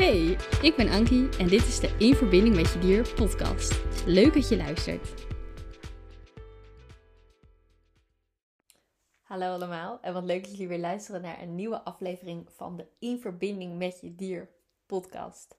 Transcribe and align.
Hey, 0.00 0.36
ik 0.62 0.74
ben 0.76 0.88
Ankie 0.88 1.28
en 1.38 1.48
dit 1.48 1.66
is 1.66 1.80
de 1.80 1.96
In 1.98 2.14
Verbinding 2.14 2.54
met 2.54 2.72
Je 2.72 2.78
Dier 2.78 3.14
podcast. 3.14 3.84
Leuk 4.06 4.34
dat 4.34 4.48
je 4.48 4.56
luistert. 4.56 5.26
Hallo 9.22 9.52
allemaal 9.52 10.00
en 10.00 10.12
wat 10.12 10.24
leuk 10.24 10.42
dat 10.42 10.50
jullie 10.50 10.68
weer 10.68 10.78
luisteren 10.78 11.22
naar 11.22 11.42
een 11.42 11.54
nieuwe 11.54 11.82
aflevering 11.82 12.50
van 12.50 12.76
de 12.76 12.86
In 12.98 13.18
Verbinding 13.18 13.78
met 13.78 14.00
Je 14.00 14.14
Dier 14.14 14.50
podcast. 14.86 15.56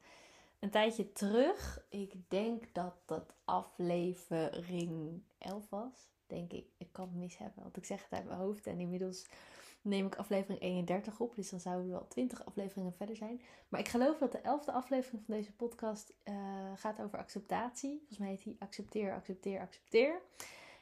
Een 0.60 0.72
tijdje 0.72 1.12
terug, 1.12 1.86
ik 1.90 2.14
denk 2.28 2.74
dat 2.74 2.94
dat 3.06 3.34
aflevering 3.46 5.24
11 5.38 5.70
was, 5.70 6.10
denk 6.28 6.52
ik. 6.52 6.66
Ik 6.78 6.88
kan 6.92 7.08
het 7.08 7.16
mis 7.16 7.38
hebben, 7.38 7.64
want 7.64 7.78
ik 7.78 7.86
zeg 7.86 8.04
het 8.04 8.12
uit 8.12 8.26
mijn 8.26 8.40
hoofd 8.40 8.68
en 8.68 8.80
inmiddels 8.80 9.26
neem 9.82 10.06
ik 10.06 10.16
aflevering 10.16 10.62
31 10.62 11.20
op. 11.20 11.36
Dus 11.36 11.50
dan 11.50 11.60
zouden 11.60 11.86
we 11.86 11.92
wel 11.92 12.08
20 12.08 12.46
afleveringen 12.46 12.94
verder 12.94 13.16
zijn. 13.16 13.42
Maar 13.70 13.80
ik 13.80 13.88
geloof 13.88 14.18
dat 14.18 14.32
de 14.32 14.40
11e 14.40 14.74
aflevering 14.74 15.24
van 15.26 15.36
deze 15.36 15.54
podcast 15.54 16.14
uh, 16.24 16.36
gaat 16.76 17.02
over 17.02 17.18
acceptatie. 17.18 17.98
Volgens 17.98 18.18
mij 18.18 18.30
heet 18.30 18.44
die 18.44 18.56
accepteer, 18.60 19.14
accepteer, 19.14 19.60
accepteer. 19.60 20.22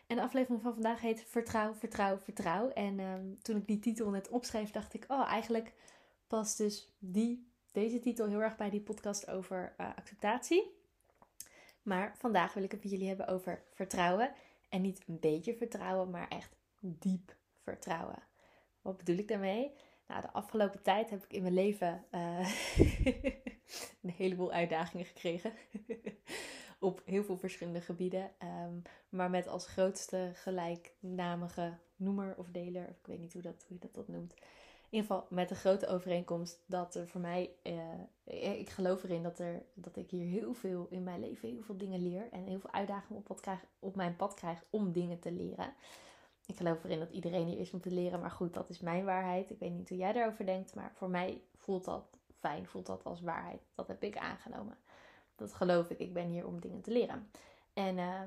En 0.08 0.16
de 0.16 0.22
aflevering 0.22 0.62
van 0.62 0.74
vandaag 0.74 1.02
heet 1.02 1.24
Vertrouw, 1.24 1.74
Vertrouw, 1.74 2.18
Vertrouw. 2.18 2.70
En 2.70 3.00
um, 3.00 3.42
toen 3.42 3.58
ik 3.58 3.68
die 3.68 3.80
titel 3.80 4.10
net 4.10 4.30
opschreef, 4.30 4.72
dacht 4.72 4.94
ik: 4.94 5.06
Oh, 5.08 5.28
eigenlijk 5.28 5.74
past 6.28 6.58
dus 6.58 6.96
die, 7.00 7.52
deze 7.72 8.00
titel 8.00 8.28
heel 8.28 8.42
erg 8.42 8.56
bij 8.56 8.70
die 8.70 8.82
podcast 8.82 9.30
over 9.30 9.76
uh, 9.78 9.90
acceptatie. 9.96 10.78
Maar 11.82 12.16
vandaag 12.18 12.54
wil 12.54 12.64
ik 12.64 12.72
het 12.72 12.84
met 12.84 12.92
jullie 12.92 13.08
hebben 13.08 13.28
over 13.28 13.64
vertrouwen. 13.74 14.34
En 14.70 14.82
niet 14.82 15.04
een 15.08 15.20
beetje 15.20 15.56
vertrouwen, 15.56 16.10
maar 16.10 16.28
echt 16.28 16.56
diep 16.80 17.36
vertrouwen. 17.64 18.29
Wat 18.82 18.98
bedoel 18.98 19.18
ik 19.18 19.28
daarmee? 19.28 19.74
Nou, 20.08 20.22
de 20.22 20.32
afgelopen 20.32 20.82
tijd 20.82 21.10
heb 21.10 21.24
ik 21.24 21.34
in 21.34 21.42
mijn 21.42 21.54
leven 21.54 22.06
uh, 22.12 22.40
een 24.02 24.10
heleboel 24.10 24.52
uitdagingen 24.52 25.06
gekregen. 25.06 25.54
Op 26.80 27.02
heel 27.06 27.24
veel 27.24 27.38
verschillende 27.38 27.82
gebieden. 27.82 28.32
Um, 28.44 28.82
maar 29.10 29.30
met 29.30 29.48
als 29.48 29.68
grootste 29.68 30.32
gelijknamige 30.34 31.78
noemer 31.96 32.36
of 32.38 32.48
deler, 32.48 32.88
of 32.90 32.98
ik 32.98 33.06
weet 33.06 33.20
niet 33.20 33.34
hoe, 33.34 33.42
dat, 33.42 33.66
hoe 33.68 33.78
je 33.78 33.80
dat, 33.80 33.94
dat 33.94 34.08
noemt. 34.08 34.34
In 34.90 34.98
ieder 34.98 35.08
geval 35.10 35.28
met 35.30 35.50
de 35.50 35.56
grote 35.56 35.88
overeenkomst 35.88 36.64
dat 36.66 36.96
er 36.96 37.08
voor 37.08 37.22
mij, 37.22 37.52
uh, 37.64 38.60
ik 38.60 38.70
geloof 38.70 39.04
erin 39.04 39.24
dat, 39.24 39.40
er, 39.40 39.64
dat 39.74 39.98
ik 39.98 40.10
hier 40.10 40.26
heel 40.26 40.54
veel 40.54 40.88
in 40.90 41.04
mijn 41.04 41.20
leven, 41.20 41.50
heel 41.50 41.64
veel 41.64 41.78
dingen 41.78 42.02
leer. 42.02 42.28
En 42.32 42.46
heel 42.46 42.60
veel 42.60 42.72
uitdagingen 42.72 43.24
op, 43.28 43.42
krijg, 43.42 43.66
op 43.80 43.96
mijn 43.96 44.16
pad 44.16 44.34
krijg 44.34 44.64
om 44.70 44.92
dingen 44.92 45.20
te 45.20 45.32
leren. 45.32 45.74
Ik 46.50 46.58
geloof 46.58 46.84
erin 46.84 47.00
dat 47.00 47.12
iedereen 47.12 47.48
hier 47.48 47.60
is 47.60 47.72
om 47.72 47.82
te 47.82 47.92
leren, 47.92 48.20
maar 48.20 48.32
goed, 48.32 48.54
dat 48.54 48.70
is 48.70 48.80
mijn 48.80 49.06
waarheid. 49.06 49.50
Ik 49.50 49.60
weet 49.60 49.72
niet 49.72 49.90
hoe 49.90 49.98
jij 49.98 50.14
daarover 50.14 50.46
denkt, 50.46 50.76
maar 50.76 50.92
voor 50.96 51.10
mij 51.10 51.42
voelt 51.58 51.86
dat 51.86 52.04
fijn, 52.40 52.68
voelt 52.68 52.86
dat 52.86 53.04
als 53.04 53.22
waarheid. 53.22 53.62
Dat 53.76 53.88
heb 53.88 54.04
ik 54.04 54.18
aangenomen. 54.18 54.78
Dat 55.36 55.54
geloof 55.54 55.90
ik. 55.90 56.00
Ik 56.00 56.14
ben 56.14 56.26
hier 56.26 56.48
om 56.48 56.60
dingen 56.60 56.82
te 56.82 56.92
leren. 56.92 57.30
En 57.74 57.98
uh, 57.98 58.22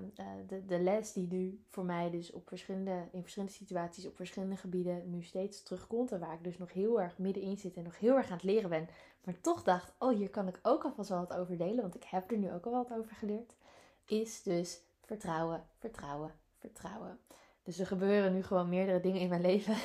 de, 0.46 0.64
de 0.64 0.80
les 0.80 1.12
die 1.12 1.26
nu 1.30 1.64
voor 1.68 1.84
mij 1.84 2.10
dus 2.10 2.32
op 2.32 2.48
verschillende, 2.48 3.08
in 3.12 3.20
verschillende 3.20 3.54
situaties, 3.54 4.06
op 4.06 4.16
verschillende 4.16 4.56
gebieden 4.56 5.10
nu 5.10 5.22
steeds 5.22 5.62
terugkomt. 5.62 6.12
En 6.12 6.20
waar 6.20 6.34
ik 6.34 6.44
dus 6.44 6.58
nog 6.58 6.72
heel 6.72 7.00
erg 7.00 7.18
middenin 7.18 7.56
zit 7.56 7.76
en 7.76 7.82
nog 7.82 7.98
heel 7.98 8.16
erg 8.16 8.26
aan 8.26 8.32
het 8.32 8.42
leren 8.42 8.70
ben. 8.70 8.88
Maar 9.24 9.40
toch 9.40 9.62
dacht, 9.62 9.92
oh 9.98 10.16
hier 10.16 10.30
kan 10.30 10.48
ik 10.48 10.58
ook 10.62 10.84
alvast 10.84 11.08
wel 11.08 11.26
wat 11.26 11.38
over 11.38 11.56
delen. 11.56 11.82
Want 11.82 11.94
ik 11.94 12.04
heb 12.04 12.30
er 12.30 12.38
nu 12.38 12.52
ook 12.52 12.66
al 12.66 12.72
wat 12.72 12.92
over 12.92 13.14
geleerd. 13.14 13.54
Is 14.04 14.42
dus 14.42 14.82
vertrouwen, 15.00 15.66
vertrouwen, 15.78 16.34
vertrouwen. 16.58 17.18
Dus 17.62 17.78
er 17.78 17.86
gebeuren 17.86 18.32
nu 18.32 18.42
gewoon 18.42 18.68
meerdere 18.68 19.00
dingen 19.00 19.20
in 19.20 19.28
mijn 19.28 19.40
leven. 19.40 19.76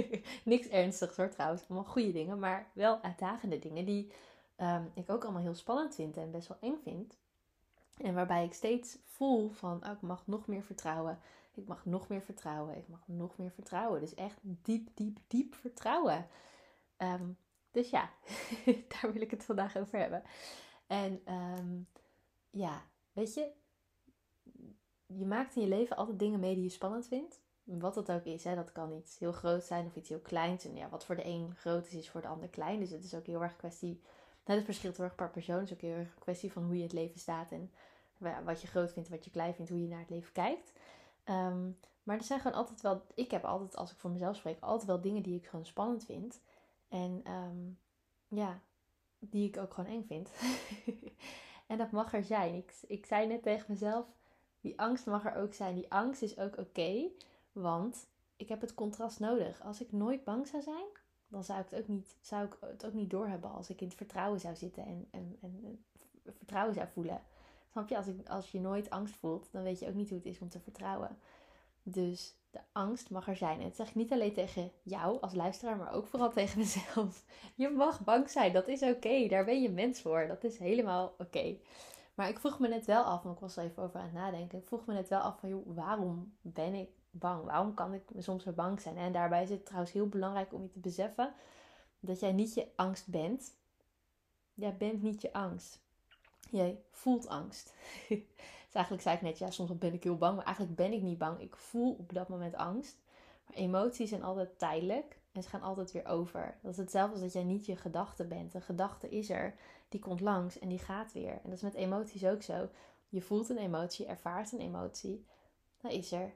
Niks 0.44 0.68
ernstigs 0.68 1.16
hoor 1.16 1.28
trouwens, 1.28 1.62
allemaal 1.68 1.90
goede 1.90 2.12
dingen, 2.12 2.38
maar 2.38 2.70
wel 2.72 3.02
uitdagende 3.02 3.58
dingen 3.58 3.84
die 3.84 4.12
um, 4.56 4.90
ik 4.94 5.10
ook 5.10 5.22
allemaal 5.22 5.42
heel 5.42 5.54
spannend 5.54 5.94
vind 5.94 6.16
en 6.16 6.30
best 6.30 6.48
wel 6.48 6.58
eng 6.60 6.78
vind. 6.82 7.18
En 7.96 8.14
waarbij 8.14 8.44
ik 8.44 8.54
steeds 8.54 8.98
voel 9.04 9.50
van, 9.50 9.84
oh, 9.84 9.92
ik 9.92 10.00
mag 10.00 10.26
nog 10.26 10.46
meer 10.46 10.62
vertrouwen. 10.62 11.18
Ik 11.54 11.66
mag 11.66 11.84
nog 11.84 12.08
meer 12.08 12.22
vertrouwen. 12.22 12.76
Ik 12.76 12.88
mag 12.88 13.02
nog 13.04 13.36
meer 13.38 13.50
vertrouwen. 13.50 14.00
Dus 14.00 14.14
echt 14.14 14.38
diep, 14.42 14.88
diep, 14.94 15.18
diep 15.26 15.54
vertrouwen. 15.54 16.26
Um, 16.98 17.38
dus 17.70 17.90
ja, 17.90 18.10
daar 19.00 19.12
wil 19.12 19.22
ik 19.22 19.30
het 19.30 19.44
vandaag 19.44 19.76
over 19.76 19.98
hebben. 19.98 20.22
En 20.86 21.34
um, 21.34 21.86
ja, 22.50 22.82
weet 23.12 23.34
je, 23.34 23.52
je 25.18 25.26
maakt 25.26 25.56
in 25.56 25.62
je 25.62 25.68
leven 25.68 25.96
altijd 25.96 26.18
dingen 26.18 26.40
mee 26.40 26.54
die 26.54 26.62
je 26.62 26.68
spannend 26.68 27.06
vindt. 27.06 27.40
Wat 27.64 27.94
dat 27.94 28.10
ook 28.10 28.24
is, 28.24 28.44
hè, 28.44 28.54
dat 28.54 28.72
kan 28.72 28.92
iets 28.92 29.18
heel 29.18 29.32
groot 29.32 29.64
zijn 29.64 29.86
of 29.86 29.96
iets 29.96 30.08
heel 30.08 30.20
kleins. 30.20 30.64
En 30.64 30.76
ja, 30.76 30.88
wat 30.88 31.04
voor 31.04 31.16
de 31.16 31.26
een 31.26 31.54
groot 31.56 31.86
is, 31.86 31.94
is 31.94 32.10
voor 32.10 32.20
de 32.20 32.28
ander 32.28 32.48
klein. 32.48 32.80
Dus 32.80 32.90
het 32.90 33.04
is 33.04 33.14
ook 33.14 33.26
heel 33.26 33.42
erg 33.42 33.56
kwestie. 33.56 34.00
Nou, 34.44 34.58
het 34.58 34.64
verschilt 34.64 34.96
heel 34.96 35.04
erg 35.04 35.14
per 35.14 35.30
persoon. 35.30 35.58
Het 35.58 35.70
is 35.70 35.72
ook 35.72 35.80
heel 35.80 35.96
erg 35.96 36.14
een 36.14 36.20
kwestie 36.20 36.52
van 36.52 36.64
hoe 36.64 36.76
je 36.76 36.82
het 36.82 36.92
leven 36.92 37.20
staat. 37.20 37.50
En 37.50 37.70
wat 38.44 38.60
je 38.60 38.66
groot 38.66 38.92
vindt, 38.92 39.08
wat 39.08 39.24
je 39.24 39.30
klein 39.30 39.54
vindt, 39.54 39.70
hoe 39.70 39.82
je 39.82 39.88
naar 39.88 40.00
het 40.00 40.10
leven 40.10 40.32
kijkt. 40.32 40.72
Um, 41.24 41.78
maar 42.02 42.16
er 42.16 42.24
zijn 42.24 42.40
gewoon 42.40 42.56
altijd 42.56 42.80
wel. 42.80 43.02
Ik 43.14 43.30
heb 43.30 43.44
altijd, 43.44 43.76
als 43.76 43.92
ik 43.92 43.98
voor 43.98 44.10
mezelf 44.10 44.36
spreek, 44.36 44.60
altijd 44.60 44.86
wel 44.86 45.00
dingen 45.00 45.22
die 45.22 45.36
ik 45.36 45.46
gewoon 45.46 45.66
spannend 45.66 46.04
vind. 46.04 46.40
En 46.88 47.22
um, 47.32 47.78
ja, 48.28 48.60
die 49.18 49.48
ik 49.48 49.56
ook 49.56 49.74
gewoon 49.74 49.90
eng 49.90 50.04
vind. 50.04 50.30
en 51.66 51.78
dat 51.78 51.90
mag 51.90 52.14
er 52.14 52.24
zijn. 52.24 52.54
Ik, 52.54 52.74
ik 52.86 53.06
zei 53.06 53.26
net 53.26 53.42
tegen 53.42 53.66
mezelf 53.68 54.06
die 54.62 54.80
angst 54.80 55.06
mag 55.06 55.24
er 55.24 55.34
ook 55.34 55.54
zijn. 55.54 55.74
Die 55.74 55.92
angst 55.92 56.22
is 56.22 56.38
ook 56.38 56.58
oké, 56.58 57.08
want 57.52 58.06
ik 58.36 58.48
heb 58.48 58.60
het 58.60 58.74
contrast 58.74 59.20
nodig. 59.20 59.62
Als 59.62 59.80
ik 59.80 59.92
nooit 59.92 60.24
bang 60.24 60.46
zou 60.46 60.62
zijn, 60.62 60.86
dan 61.28 61.44
zou 61.44 61.60
ik 61.60 61.70
het 61.70 61.80
ook 61.80 61.88
niet, 61.88 62.16
zou 62.20 62.46
ik 62.46 62.56
het 62.60 62.86
ook 62.86 62.92
niet 62.92 63.10
doorhebben 63.10 63.50
als 63.50 63.70
ik 63.70 63.80
in 63.80 63.86
het 63.86 63.96
vertrouwen 63.96 64.40
zou 64.40 64.56
zitten 64.56 64.84
en, 64.84 65.08
en, 65.10 65.38
en 65.40 65.84
vertrouwen 66.24 66.74
zou 66.74 66.86
voelen. 66.92 67.22
Snap 67.70 67.88
je? 67.88 67.96
Als, 67.96 68.06
ik, 68.06 68.28
als 68.28 68.50
je 68.50 68.60
nooit 68.60 68.90
angst 68.90 69.16
voelt, 69.16 69.48
dan 69.52 69.62
weet 69.62 69.78
je 69.78 69.88
ook 69.88 69.94
niet 69.94 70.08
hoe 70.08 70.18
het 70.18 70.26
is 70.26 70.38
om 70.38 70.48
te 70.48 70.60
vertrouwen. 70.60 71.18
Dus 71.82 72.34
de 72.50 72.60
angst 72.72 73.10
mag 73.10 73.28
er 73.28 73.36
zijn. 73.36 73.58
En 73.58 73.66
dat 73.66 73.76
zeg 73.76 73.88
ik 73.88 73.94
niet 73.94 74.12
alleen 74.12 74.32
tegen 74.32 74.70
jou 74.82 75.20
als 75.20 75.34
luisteraar, 75.34 75.76
maar 75.76 75.92
ook 75.92 76.06
vooral 76.06 76.30
tegen 76.40 76.58
mezelf. 76.58 77.24
Je 77.54 77.68
mag 77.68 78.04
bang 78.04 78.30
zijn, 78.30 78.52
dat 78.52 78.68
is 78.68 78.82
oké. 78.82 79.26
Daar 79.28 79.44
ben 79.44 79.62
je 79.62 79.70
mens 79.70 80.00
voor. 80.00 80.26
Dat 80.26 80.44
is 80.44 80.58
helemaal 80.58 81.14
oké. 81.18 81.56
Maar 82.14 82.28
ik 82.28 82.38
vroeg 82.38 82.58
me 82.58 82.68
net 82.68 82.86
wel 82.86 83.02
af, 83.02 83.22
want 83.22 83.34
ik 83.34 83.40
was 83.40 83.56
er 83.56 83.64
even 83.64 83.82
over 83.82 84.00
aan 84.00 84.04
het 84.04 84.14
nadenken. 84.14 84.58
Ik 84.58 84.66
vroeg 84.66 84.86
me 84.86 84.94
net 84.94 85.08
wel 85.08 85.20
af 85.20 85.38
van, 85.38 85.48
joh, 85.48 85.76
waarom 85.76 86.36
ben 86.40 86.74
ik 86.74 86.88
bang? 87.10 87.44
Waarom 87.44 87.74
kan 87.74 87.94
ik 87.94 88.02
soms 88.18 88.42
zo 88.42 88.52
bang 88.52 88.80
zijn? 88.80 88.96
En 88.96 89.12
daarbij 89.12 89.42
is 89.42 89.50
het 89.50 89.64
trouwens 89.64 89.92
heel 89.92 90.08
belangrijk 90.08 90.52
om 90.52 90.62
je 90.62 90.70
te 90.70 90.78
beseffen 90.78 91.34
dat 92.00 92.20
jij 92.20 92.32
niet 92.32 92.54
je 92.54 92.68
angst 92.76 93.08
bent. 93.08 93.54
Jij 94.54 94.76
bent 94.76 95.02
niet 95.02 95.22
je 95.22 95.32
angst. 95.32 95.80
Jij 96.50 96.82
voelt 96.90 97.28
angst. 97.28 97.74
dus 98.08 98.72
eigenlijk 98.72 99.02
zei 99.02 99.16
ik 99.16 99.22
net, 99.22 99.38
ja, 99.38 99.50
soms 99.50 99.78
ben 99.78 99.92
ik 99.92 100.02
heel 100.02 100.16
bang, 100.16 100.36
maar 100.36 100.44
eigenlijk 100.44 100.76
ben 100.76 100.92
ik 100.92 101.02
niet 101.02 101.18
bang. 101.18 101.40
Ik 101.40 101.56
voel 101.56 101.92
op 101.92 102.12
dat 102.12 102.28
moment 102.28 102.54
angst. 102.54 102.96
Maar 103.46 103.56
emoties 103.56 104.08
zijn 104.08 104.22
altijd 104.22 104.58
tijdelijk 104.58 105.20
en 105.32 105.42
ze 105.42 105.48
gaan 105.48 105.62
altijd 105.62 105.92
weer 105.92 106.06
over. 106.06 106.58
Dat 106.62 106.72
is 106.72 106.78
hetzelfde 106.78 107.12
als 107.12 107.22
dat 107.22 107.32
jij 107.32 107.44
niet 107.44 107.66
je 107.66 107.76
gedachte 107.76 108.24
bent. 108.24 108.54
Een 108.54 108.62
gedachte 108.62 109.08
is 109.08 109.30
er, 109.30 109.54
die 109.92 110.00
komt 110.00 110.20
langs 110.20 110.58
en 110.58 110.68
die 110.68 110.78
gaat 110.78 111.12
weer. 111.12 111.32
En 111.32 111.42
dat 111.42 111.52
is 111.52 111.60
met 111.60 111.74
emoties 111.74 112.24
ook 112.24 112.42
zo. 112.42 112.68
Je 113.08 113.22
voelt 113.22 113.48
een 113.48 113.58
emotie, 113.58 114.06
ervaart 114.06 114.52
een 114.52 114.60
emotie, 114.60 115.26
dan 115.80 115.90
is 115.90 116.12
er. 116.12 116.34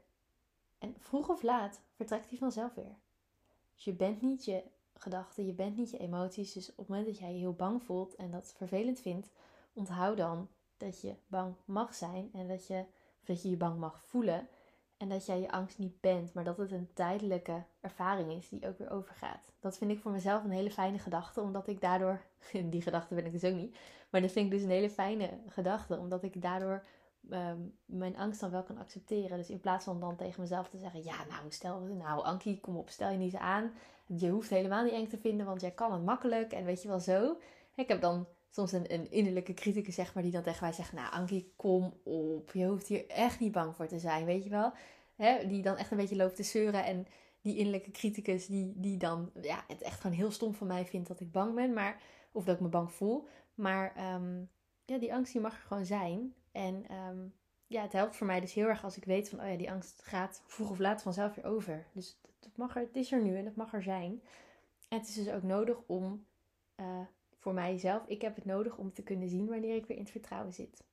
En 0.78 0.94
vroeg 0.98 1.28
of 1.28 1.42
laat 1.42 1.80
vertrekt 1.94 2.28
die 2.28 2.38
vanzelf 2.38 2.74
weer. 2.74 2.96
Dus 3.74 3.84
je 3.84 3.92
bent 3.92 4.22
niet 4.22 4.44
je 4.44 4.62
gedachten, 4.94 5.46
je 5.46 5.52
bent 5.52 5.76
niet 5.76 5.90
je 5.90 5.98
emoties. 5.98 6.52
Dus 6.52 6.70
op 6.70 6.76
het 6.76 6.88
moment 6.88 7.06
dat 7.06 7.18
jij 7.18 7.32
je 7.32 7.38
heel 7.38 7.54
bang 7.54 7.82
voelt 7.82 8.14
en 8.14 8.30
dat 8.30 8.52
vervelend 8.56 9.00
vindt, 9.00 9.30
onthoud 9.72 10.16
dan 10.16 10.48
dat 10.76 11.00
je 11.00 11.14
bang 11.26 11.54
mag 11.64 11.94
zijn 11.94 12.30
en 12.32 12.48
dat 12.48 12.66
je, 12.66 12.84
dat 13.24 13.42
je 13.42 13.50
je 13.50 13.56
bang 13.56 13.78
mag 13.78 14.02
voelen. 14.04 14.48
En 14.96 15.08
dat 15.08 15.26
jij 15.26 15.40
je 15.40 15.50
angst 15.50 15.78
niet 15.78 16.00
bent, 16.00 16.32
maar 16.34 16.44
dat 16.44 16.56
het 16.56 16.72
een 16.72 16.92
tijdelijke 16.92 17.64
ervaring 17.80 18.32
is 18.32 18.48
die 18.48 18.66
ook 18.68 18.78
weer 18.78 18.90
overgaat. 18.90 19.52
Dat 19.60 19.78
vind 19.78 19.90
ik 19.90 20.00
voor 20.00 20.12
mezelf 20.12 20.44
een 20.44 20.50
hele 20.50 20.70
fijne 20.70 20.98
gedachte, 20.98 21.40
omdat 21.40 21.68
ik 21.68 21.80
daardoor, 21.80 22.20
die 22.70 22.82
gedachte 22.82 23.14
ben 23.14 23.26
ik 23.26 23.32
dus 23.32 23.44
ook 23.44 23.54
niet, 23.54 23.78
maar 24.10 24.20
dat 24.20 24.32
vind 24.32 24.46
ik 24.46 24.52
dus 24.52 24.62
een 24.62 24.70
hele 24.70 24.90
fijne 24.90 25.30
gedachte, 25.46 25.98
omdat 25.98 26.22
ik 26.22 26.42
daardoor 26.42 26.84
um, 27.30 27.78
mijn 27.84 28.16
angst 28.16 28.40
dan 28.40 28.50
wel 28.50 28.62
kan 28.62 28.78
accepteren. 28.78 29.36
Dus 29.36 29.50
in 29.50 29.60
plaats 29.60 29.84
van 29.84 30.00
dan 30.00 30.16
tegen 30.16 30.40
mezelf 30.40 30.68
te 30.68 30.78
zeggen, 30.78 31.04
ja 31.04 31.24
nou 31.28 31.42
stel, 31.48 31.80
nou 31.80 32.24
Ankie, 32.24 32.60
kom 32.60 32.76
op, 32.76 32.88
stel 32.88 33.10
je 33.10 33.18
niet 33.18 33.36
aan. 33.36 33.72
Je 34.06 34.30
hoeft 34.30 34.50
helemaal 34.50 34.84
niet 34.84 34.92
eng 34.92 35.08
te 35.08 35.18
vinden, 35.18 35.46
want 35.46 35.60
jij 35.60 35.70
kan 35.70 35.92
het 35.92 36.04
makkelijk 36.04 36.52
en 36.52 36.64
weet 36.64 36.82
je 36.82 36.88
wel 36.88 37.00
zo. 37.00 37.36
Ik 37.74 37.88
heb 37.88 38.00
dan 38.00 38.26
soms 38.56 38.72
een, 38.72 38.92
een 38.92 39.10
innerlijke 39.10 39.54
criticus, 39.54 39.94
zeg 39.94 40.14
maar, 40.14 40.22
die 40.22 40.32
dan 40.32 40.42
tegen 40.42 40.64
mij 40.64 40.72
zegt: 40.72 40.92
Nou, 40.92 41.12
Ankie, 41.12 41.52
kom 41.56 42.00
op. 42.04 42.50
Je 42.52 42.66
hoeft 42.66 42.86
hier 42.86 43.08
echt 43.08 43.40
niet 43.40 43.52
bang 43.52 43.76
voor 43.76 43.86
te 43.86 43.98
zijn, 43.98 44.24
weet 44.24 44.44
je 44.44 44.50
wel. 44.50 44.72
Hè? 45.16 45.46
Die 45.46 45.62
dan 45.62 45.76
echt 45.76 45.90
een 45.90 45.96
beetje 45.96 46.16
loopt 46.16 46.36
te 46.36 46.42
zeuren. 46.42 46.84
En 46.84 47.06
die 47.40 47.56
innerlijke 47.56 47.90
criticus, 47.90 48.46
die, 48.46 48.72
die 48.76 48.96
dan 48.96 49.30
ja, 49.40 49.64
het 49.68 49.82
echt 49.82 50.00
gewoon 50.00 50.16
heel 50.16 50.30
stom 50.30 50.54
van 50.54 50.66
mij 50.66 50.86
vindt 50.86 51.08
dat 51.08 51.20
ik 51.20 51.32
bang 51.32 51.54
ben. 51.54 51.72
Maar, 51.72 52.02
of 52.32 52.44
dat 52.44 52.54
ik 52.54 52.60
me 52.60 52.68
bang 52.68 52.92
voel. 52.92 53.26
Maar 53.54 54.14
um, 54.14 54.50
ja, 54.84 54.98
die 54.98 55.14
angst 55.14 55.32
die 55.32 55.40
mag 55.40 55.54
er 55.54 55.66
gewoon 55.66 55.86
zijn. 55.86 56.34
En 56.52 56.84
um, 57.08 57.34
ja, 57.66 57.82
het 57.82 57.92
helpt 57.92 58.16
voor 58.16 58.26
mij 58.26 58.40
dus 58.40 58.52
heel 58.52 58.68
erg 58.68 58.84
als 58.84 58.96
ik 58.96 59.04
weet 59.04 59.28
van, 59.28 59.40
oh 59.40 59.48
ja, 59.50 59.56
die 59.56 59.70
angst 59.70 60.02
gaat 60.02 60.42
vroeg 60.46 60.70
of 60.70 60.78
laat 60.78 61.02
vanzelf 61.02 61.34
weer 61.34 61.44
over. 61.44 61.86
Dus 61.92 62.20
het, 62.40 62.56
mag 62.56 62.76
er, 62.76 62.82
het 62.82 62.96
is 62.96 63.12
er 63.12 63.22
nu 63.22 63.36
en 63.36 63.44
het 63.44 63.56
mag 63.56 63.72
er 63.72 63.82
zijn. 63.82 64.22
En 64.88 64.98
het 64.98 65.08
is 65.08 65.14
dus 65.14 65.30
ook 65.30 65.42
nodig 65.42 65.82
om 65.86 66.26
uh, 66.76 67.00
voor 67.46 67.54
mijzelf, 67.54 68.06
ik 68.06 68.22
heb 68.22 68.34
het 68.34 68.44
nodig 68.44 68.76
om 68.76 68.92
te 68.92 69.02
kunnen 69.02 69.28
zien 69.28 69.46
wanneer 69.46 69.74
ik 69.74 69.86
weer 69.86 69.96
in 69.96 70.02
het 70.02 70.12
vertrouwen 70.12 70.52
zit. 70.52 70.84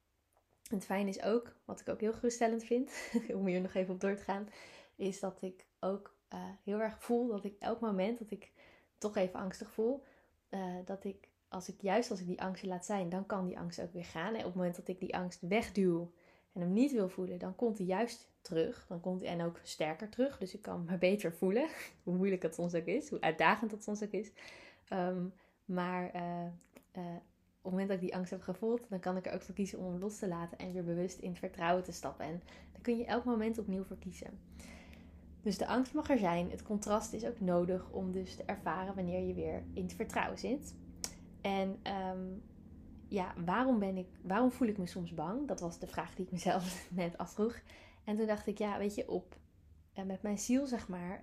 Het 0.70 0.86
fijn 0.86 1.08
is 1.08 1.22
ook, 1.22 1.56
wat 1.66 1.80
ik 1.80 1.90
ook 1.90 2.00
heel 2.00 2.14
geruststellend 2.14 2.64
vind, 2.64 2.92
om 3.38 3.46
hier 3.46 3.62
nog 3.62 3.74
even 3.74 3.94
op 3.94 4.00
door 4.00 4.16
te 4.16 4.24
gaan, 4.24 4.50
is 4.96 5.20
dat 5.20 5.42
ik 5.42 5.66
ook 5.80 6.16
uh, 6.34 6.40
heel 6.64 6.80
erg 6.80 7.04
voel 7.04 7.28
dat 7.28 7.44
ik 7.44 7.56
elk 7.60 7.80
moment 7.80 8.20
dat 8.20 8.32
ik 8.32 8.52
toch 8.98 9.16
even 9.16 9.40
angstig 9.40 9.72
voel, 9.72 10.04
uh, 10.50 10.76
dat 10.86 11.04
ik 11.04 11.30
als 11.48 11.70
ik 11.70 11.82
juist 11.82 12.12
als 12.12 12.20
ik 12.20 12.28
die 12.28 12.42
angst 12.42 12.64
laat 12.64 12.86
zijn, 12.86 13.10
dan 13.10 13.26
kan 13.26 13.46
die 13.46 13.60
angst 13.60 13.82
ook 13.82 13.94
weer 13.94 14.06
gaan. 14.06 14.34
En 14.34 14.40
op 14.40 14.46
het 14.46 14.56
moment 14.56 14.76
dat 14.76 14.88
ik 14.88 15.00
die 15.00 15.16
angst 15.16 15.42
wegduw 15.42 16.12
en 16.52 16.62
hem 16.62 16.74
niet 16.74 16.92
wil 16.92 17.10
voelen, 17.10 17.40
dan 17.40 17.56
komt 17.56 17.78
hij 17.78 17.88
juist 17.88 18.30
terug. 18.42 18.86
Dan 18.88 19.00
komt 19.00 19.22
hij 19.22 19.30
en 19.30 19.42
ook 19.42 19.60
sterker 19.64 20.10
terug. 20.10 20.38
Dus 20.38 20.54
ik 20.54 20.62
kan 20.62 20.86
me 20.90 20.98
beter 20.98 21.34
voelen. 21.34 21.68
hoe 22.04 22.16
moeilijk 22.16 22.42
het 22.42 22.56
soms 22.56 22.74
ook 22.74 22.86
is, 22.86 23.10
hoe 23.10 23.22
uitdagend 23.22 23.72
het 23.72 23.84
soms 23.84 24.04
ook 24.04 24.12
is. 24.12 24.32
Um, 24.90 25.34
maar 25.74 26.16
uh, 26.16 26.22
uh, 26.98 27.16
op 27.64 27.72
het 27.72 27.72
moment 27.72 27.88
dat 27.88 27.98
ik 27.98 28.04
die 28.04 28.16
angst 28.16 28.32
heb 28.32 28.42
gevoeld, 28.42 28.90
dan 28.90 29.00
kan 29.00 29.18
ik 29.18 29.26
er 29.26 29.34
ook 29.34 29.42
voor 29.42 29.56
kiezen 29.56 29.80
om 29.80 29.86
hem 29.86 30.00
los 30.00 30.20
te 30.20 30.28
laten 30.28 30.58
en 30.58 30.74
weer 30.74 30.84
bewust 30.84 31.20
in 31.20 31.30
het 31.30 31.40
vertrouwen 31.40 31.84
te 31.84 31.92
stappen. 31.92 32.26
En 32.26 32.42
dan 32.72 32.82
kun 32.82 32.98
je 32.98 33.06
elk 33.06 33.24
moment 33.24 33.58
opnieuw 33.58 33.84
voor 33.84 33.98
kiezen. 33.98 34.40
Dus 35.42 35.58
de 35.58 35.68
angst 35.68 35.94
mag 35.94 36.10
er 36.10 36.18
zijn. 36.18 36.52
Het 36.52 36.64
contrast 36.64 37.14
is 37.14 37.26
ook 37.26 37.40
nodig 37.40 37.90
om 37.90 38.12
dus 38.12 38.36
te 38.36 38.44
ervaren 38.44 38.96
wanneer 38.96 39.28
je 39.28 39.34
weer 39.34 39.64
in 39.74 39.84
het 39.84 39.94
vertrouwen 39.94 40.38
zit. 40.38 40.76
En 41.42 41.80
um, 42.16 42.44
ja, 43.08 43.34
waarom, 43.46 43.80
ben 43.80 43.98
ik, 43.98 44.08
waarom 44.22 44.52
voel 44.52 44.68
ik 44.68 44.78
me 44.78 44.86
soms 44.86 45.14
bang? 45.14 45.48
Dat 45.48 45.60
was 45.60 45.80
de 45.80 45.88
vraag 45.88 46.16
die 46.16 46.26
ik 46.26 46.32
mezelf 46.32 46.88
net 46.92 47.18
afvroeg. 47.18 47.60
En 48.04 48.18
toen 48.18 48.28
dacht 48.28 48.48
ik, 48.48 48.58
ja, 48.58 48.78
weet 48.78 48.96
je, 48.96 49.10
op, 49.10 49.38
en 49.94 50.08
met 50.08 50.22
mijn 50.22 50.40
ziel, 50.40 50.66
zeg 50.66 50.88
maar, 50.88 51.22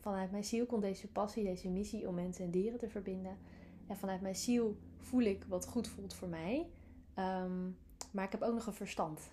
vanuit 0.00 0.30
mijn 0.30 0.44
ziel 0.44 0.66
komt 0.66 0.82
deze 0.82 1.08
passie, 1.08 1.44
deze 1.44 1.68
missie 1.68 2.08
om 2.08 2.14
mensen 2.14 2.44
en 2.44 2.50
dieren 2.50 2.78
te 2.78 2.88
verbinden. 2.88 3.38
En 3.86 3.96
vanuit 3.96 4.20
mijn 4.20 4.36
ziel 4.36 4.76
voel 4.98 5.22
ik 5.22 5.44
wat 5.48 5.66
goed 5.66 5.88
voelt 5.88 6.14
voor 6.14 6.28
mij. 6.28 6.66
Um, 7.18 7.76
maar 8.10 8.24
ik 8.24 8.32
heb 8.32 8.42
ook 8.42 8.54
nog 8.54 8.66
een 8.66 8.72
verstand. 8.72 9.20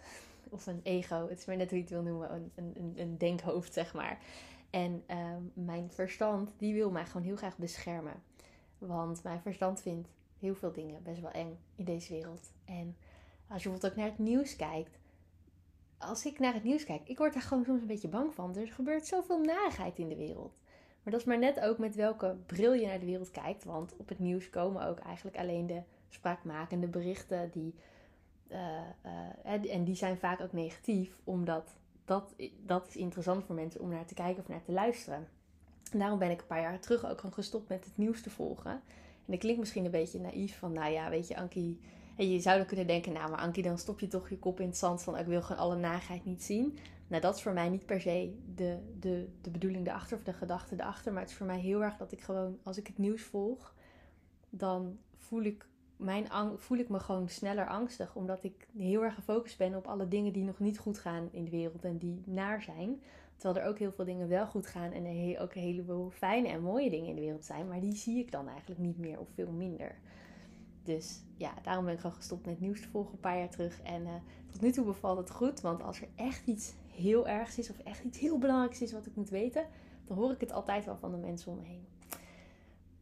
Of 0.50 0.68
een 0.68 0.80
ego. 0.84 1.28
Het 1.30 1.40
is 1.40 1.46
maar 1.46 1.58
net 1.58 1.70
hoe 1.70 1.78
je 1.78 1.84
het 1.84 1.94
wil 1.94 2.02
noemen. 2.02 2.52
Een, 2.56 2.74
een, 2.76 2.94
een 2.96 3.18
denkhoofd, 3.18 3.74
zeg 3.74 3.94
maar. 3.94 4.20
En 4.70 5.04
um, 5.08 5.52
mijn 5.54 5.92
verstand, 5.92 6.54
die 6.58 6.74
wil 6.74 6.92
mij 6.92 7.06
gewoon 7.06 7.26
heel 7.26 7.36
graag 7.36 7.58
beschermen. 7.58 8.24
Want 8.78 9.24
mijn 9.24 9.42
verstand 9.42 9.82
vindt 9.82 10.10
heel 10.40 10.56
veel 10.56 10.72
dingen 10.72 11.04
best 11.04 11.22
wel 11.22 11.32
eng 11.32 11.58
in 11.76 11.86
deze 11.86 12.14
wereld. 12.14 12.52
En 12.66 12.96
als 13.48 13.64
je 13.64 13.70
bijvoorbeeld 13.70 13.92
ook 13.92 13.96
naar 13.96 14.10
het 14.10 14.20
nieuws 14.20 14.56
kijkt. 14.56 14.98
Als 15.98 16.26
ik 16.26 16.40
naar 16.40 16.54
het 16.54 16.64
nieuws 16.64 16.84
kijk, 16.84 17.08
ik 17.08 17.18
word 17.18 17.34
daar 17.34 17.42
gewoon 17.42 17.64
soms 17.64 17.82
een 17.82 17.88
beetje 17.88 18.08
bang 18.08 18.34
van. 18.34 18.56
Er 18.56 18.68
gebeurt 18.68 19.08
zoveel 19.08 19.40
narigheid 19.40 19.98
in 19.98 20.10
de 20.10 20.16
wereld. 20.16 20.59
Maar 21.04 21.14
dat 21.14 21.22
is 21.22 21.28
maar 21.28 21.40
net 21.40 21.60
ook 21.60 21.78
met 21.78 21.96
welke 21.96 22.36
bril 22.46 22.74
je 22.74 22.86
naar 22.86 23.00
de 23.00 23.06
wereld 23.06 23.32
kijkt. 23.32 23.64
Want 23.64 23.94
op 23.98 24.10
het 24.10 24.20
nieuws 24.20 24.50
komen 24.50 24.88
ook 24.88 25.00
eigenlijk 25.00 25.38
alleen 25.38 25.68
de 25.68 25.82
spraakmakende 26.10 26.88
berichten 26.88 27.50
die. 27.52 27.76
Uh, 28.52 28.58
uh, 29.46 29.74
en 29.74 29.84
die 29.84 29.96
zijn 29.96 30.18
vaak 30.18 30.42
ook 30.42 30.54
negatief, 30.54 31.20
omdat 31.24 31.76
dat, 32.06 32.36
dat 32.66 32.88
is 32.88 32.96
interessant 32.96 33.44
voor 33.44 33.56
mensen 33.56 33.82
om 33.82 33.90
naar 33.90 34.06
te 34.06 34.14
kijken 34.14 34.42
of 34.42 34.48
naar 34.48 34.64
te 34.64 34.72
luisteren. 34.72 35.28
En 35.92 36.00
daarom 36.00 36.20
ben 36.20 36.32
ik 36.32 36.40
een 36.40 36.48
paar 36.48 36.62
jaar 36.62 36.80
terug 36.80 37.06
ook 37.06 37.20
gewoon 37.20 37.34
gestopt 37.34 37.70
met 37.70 37.86
het 37.86 37.98
nieuws 37.98 38.22
te 38.22 38.30
volgen. 38.30 38.72
En 38.72 38.82
dat 39.26 39.40
klinkt 39.40 39.60
misschien 39.60 39.86
een 39.86 39.92
beetje 39.92 40.20
naïef 40.20 40.58
van, 40.58 40.74
nou 40.74 40.92
ja, 40.92 41.10
weet 41.10 41.28
je, 41.28 41.38
Ankie. 41.38 41.80
Je 42.18 42.40
zou 42.40 42.58
dan 42.58 42.66
kunnen 42.66 42.88
denken, 42.88 43.14
nou 43.14 43.30
maar 43.30 43.40
Ankie, 43.40 43.64
dan 43.64 43.78
stop 43.78 44.00
je 44.00 44.08
toch 44.08 44.30
je 44.30 44.40
kop 44.40 44.60
in 44.60 44.68
het 44.68 44.78
zand 44.78 45.04
van, 45.04 45.18
ik 45.18 45.26
wil 45.26 45.42
gewoon 45.42 45.62
alle 45.62 45.76
nagheid 45.76 46.26
niet 46.26 46.44
zien. 46.44 46.78
Nou, 47.10 47.22
dat 47.22 47.36
is 47.36 47.42
voor 47.42 47.54
mij 47.54 47.70
niet 47.70 47.86
per 47.86 48.02
se 48.02 48.36
de, 48.56 48.78
de, 49.00 49.28
de 49.42 49.50
bedoeling 49.50 49.88
erachter 49.88 50.18
of 50.18 50.24
de 50.24 50.34
gedachte 50.34 50.76
erachter. 50.76 51.12
Maar 51.12 51.22
het 51.22 51.32
is 51.32 51.38
voor 51.38 51.46
mij 51.46 51.60
heel 51.60 51.84
erg 51.84 51.98
dat 51.98 52.12
ik 52.12 52.22
gewoon, 52.22 52.58
als 52.64 52.78
ik 52.78 52.88
het 52.88 52.98
nieuws 52.98 53.22
volg, 53.22 53.76
dan 54.50 54.98
voel 55.18 55.42
ik, 55.42 55.68
mijn 55.98 56.28
voel 56.56 56.78
ik 56.78 56.90
me 56.90 57.00
gewoon 57.00 57.30
sneller 57.30 57.68
angstig. 57.68 58.16
Omdat 58.16 58.44
ik 58.44 58.68
heel 58.78 59.04
erg 59.04 59.16
gefocust 59.16 59.58
ben 59.58 59.76
op 59.76 59.88
alle 59.88 60.08
dingen 60.08 60.34
die 60.34 60.44
nog 60.44 60.60
niet 60.60 60.80
goed 60.80 61.00
gaan 61.00 61.30
in 61.32 61.44
de 61.44 61.50
wereld 61.50 61.84
en 61.84 61.98
die 61.98 62.22
naar 62.26 62.62
zijn. 62.62 63.02
Terwijl 63.38 63.66
er 63.66 63.72
ook 63.72 63.80
heel 63.80 63.92
veel 63.92 64.06
dingen 64.06 64.28
wel 64.28 64.48
goed 64.48 64.68
gaan 64.68 64.92
en 64.92 65.06
er 65.06 65.42
ook 65.42 65.56
een 65.56 65.62
heleboel 65.62 66.10
fijne 66.10 66.48
en 66.48 66.62
mooie 66.62 66.90
dingen 66.90 67.10
in 67.10 67.16
de 67.16 67.22
wereld 67.22 67.46
zijn. 67.46 67.68
Maar 67.68 67.80
die 67.80 67.96
zie 67.96 68.20
ik 68.20 68.32
dan 68.32 68.48
eigenlijk 68.48 68.80
niet 68.80 68.98
meer 68.98 69.20
of 69.20 69.28
veel 69.34 69.52
minder. 69.52 69.96
Dus 70.84 71.22
ja, 71.38 71.54
daarom 71.64 71.86
ben 71.86 71.94
ik 71.94 72.00
gewoon 72.00 72.16
gestopt 72.16 72.46
met 72.46 72.60
nieuws 72.60 72.82
te 72.82 72.88
volgen 72.88 73.14
een 73.14 73.20
paar 73.20 73.38
jaar 73.38 73.50
terug. 73.50 73.82
En 73.82 74.02
uh, 74.02 74.14
tot 74.52 74.62
nu 74.62 74.72
toe 74.72 74.86
bevalt 74.86 75.18
het 75.18 75.32
goed. 75.32 75.62
Want 75.62 75.84
als 75.84 76.02
er 76.02 76.08
echt 76.16 76.48
iets 76.48 76.74
heel 77.00 77.28
ergs 77.28 77.58
is 77.58 77.70
of 77.70 77.80
echt 77.80 78.04
iets 78.04 78.20
heel 78.20 78.38
belangrijks 78.38 78.82
is 78.82 78.92
wat 78.92 79.06
ik 79.06 79.16
moet 79.16 79.30
weten, 79.30 79.66
dan 80.06 80.18
hoor 80.18 80.32
ik 80.32 80.40
het 80.40 80.52
altijd 80.52 80.86
wel 80.86 80.98
van 80.98 81.12
de 81.12 81.18
mensen 81.18 81.52
om 81.52 81.58
me 81.58 81.64
heen. 81.64 81.88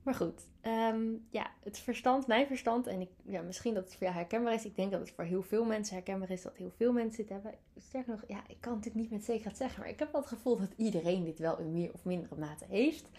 Maar 0.07 0.15
goed, 0.15 0.41
um, 0.61 1.25
ja, 1.29 1.51
het 1.63 1.79
verstand, 1.79 2.27
mijn 2.27 2.47
verstand, 2.47 2.87
en 2.87 3.01
ik, 3.01 3.09
ja, 3.23 3.41
misschien 3.41 3.73
dat 3.73 3.83
het 3.83 3.93
voor 3.95 4.03
jou 4.03 4.13
herkenbaar 4.15 4.53
is. 4.53 4.65
Ik 4.65 4.75
denk 4.75 4.91
dat 4.91 4.99
het 4.99 5.11
voor 5.11 5.23
heel 5.23 5.41
veel 5.41 5.65
mensen 5.65 5.95
herkenbaar 5.95 6.29
is, 6.29 6.41
dat 6.41 6.55
heel 6.55 6.71
veel 6.77 6.93
mensen 6.93 7.17
dit 7.17 7.29
hebben. 7.29 7.53
Sterker 7.77 8.11
nog, 8.11 8.23
ja, 8.27 8.41
ik 8.47 8.57
kan 8.59 8.73
natuurlijk 8.73 9.01
niet 9.01 9.11
met 9.11 9.23
zekerheid 9.23 9.57
zeggen, 9.57 9.79
maar 9.79 9.89
ik 9.89 9.99
heb 9.99 10.11
wel 10.11 10.21
het 10.21 10.29
gevoel 10.29 10.57
dat 10.57 10.71
iedereen 10.75 11.23
dit 11.23 11.39
wel 11.39 11.57
in 11.57 11.73
meer 11.73 11.93
of 11.93 12.05
mindere 12.05 12.35
mate 12.35 12.65
heeft. 12.69 13.09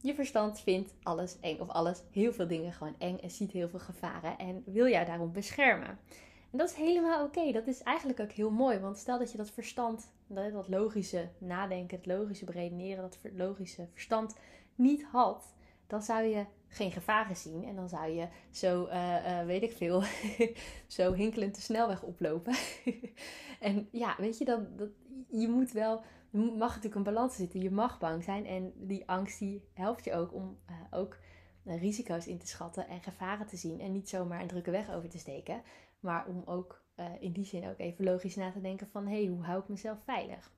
Je 0.00 0.14
verstand 0.14 0.60
vindt 0.60 0.94
alles 1.02 1.36
eng, 1.40 1.60
of 1.60 1.68
alles, 1.68 2.02
heel 2.10 2.32
veel 2.32 2.46
dingen 2.46 2.72
gewoon 2.72 2.94
eng 2.98 3.18
en 3.18 3.30
ziet 3.30 3.50
heel 3.50 3.68
veel 3.68 3.78
gevaren 3.78 4.38
en 4.38 4.62
wil 4.66 4.88
jou 4.88 5.06
daarom 5.06 5.32
beschermen. 5.32 5.98
En 6.50 6.58
dat 6.58 6.70
is 6.70 6.74
helemaal 6.74 7.24
oké. 7.24 7.52
Dat 7.52 7.66
is 7.66 7.82
eigenlijk 7.82 8.20
ook 8.20 8.30
heel 8.30 8.50
mooi. 8.50 8.78
Want 8.78 8.98
stel 8.98 9.18
dat 9.18 9.30
je 9.30 9.36
dat 9.36 9.50
verstand, 9.50 10.12
dat 10.26 10.68
logische 10.68 11.28
nadenken, 11.38 11.96
het 11.96 12.06
logische 12.06 12.44
beredeneren, 12.44 13.02
dat 13.02 13.18
logische 13.34 13.88
verstand 13.92 14.34
niet 14.74 15.04
had, 15.04 15.54
dan 15.86 16.02
zou 16.02 16.22
je 16.22 16.44
geen 16.68 16.92
gevaren 16.92 17.36
zien. 17.36 17.64
En 17.64 17.74
dan 17.74 17.88
zou 17.88 18.10
je 18.10 18.28
zo, 18.50 18.86
uh, 18.86 19.14
uh, 19.26 19.44
weet 19.44 19.62
ik 19.62 19.72
veel, 19.72 20.02
zo 20.86 21.12
hinkelend 21.12 21.54
de 21.54 21.60
snelweg 21.60 22.02
oplopen. 22.02 22.54
en 23.60 23.88
ja, 23.92 24.14
weet 24.18 24.38
je, 24.38 24.44
dat, 24.44 24.78
dat, 24.78 24.90
je 25.28 25.48
moet 25.48 25.72
wel, 25.72 26.02
er 26.32 26.38
mag 26.38 26.68
natuurlijk 26.68 26.94
een 26.94 27.14
balans 27.14 27.36
zitten. 27.36 27.60
Je 27.60 27.70
mag 27.70 27.98
bang 27.98 28.24
zijn. 28.24 28.46
En 28.46 28.72
die 28.76 29.08
angst 29.08 29.38
die 29.38 29.64
helpt 29.72 30.04
je 30.04 30.14
ook 30.14 30.34
om 30.34 30.58
uh, 30.70 30.76
ook 30.90 31.18
risico's 31.64 32.26
in 32.26 32.38
te 32.38 32.46
schatten 32.46 32.88
en 32.88 33.02
gevaren 33.02 33.46
te 33.46 33.56
zien. 33.56 33.80
En 33.80 33.92
niet 33.92 34.08
zomaar 34.08 34.40
een 34.40 34.46
drukke 34.46 34.70
weg 34.70 34.90
over 34.90 35.08
te 35.08 35.18
steken. 35.18 35.62
Maar 36.00 36.26
om 36.26 36.42
ook 36.44 36.84
uh, 36.96 37.06
in 37.20 37.32
die 37.32 37.44
zin 37.44 37.68
ook 37.68 37.78
even 37.78 38.04
logisch 38.04 38.36
na 38.36 38.50
te 38.50 38.60
denken 38.60 38.88
van... 38.88 39.06
hé, 39.06 39.22
hey, 39.22 39.26
hoe 39.26 39.44
hou 39.44 39.60
ik 39.60 39.68
mezelf 39.68 39.98
veilig? 40.04 40.52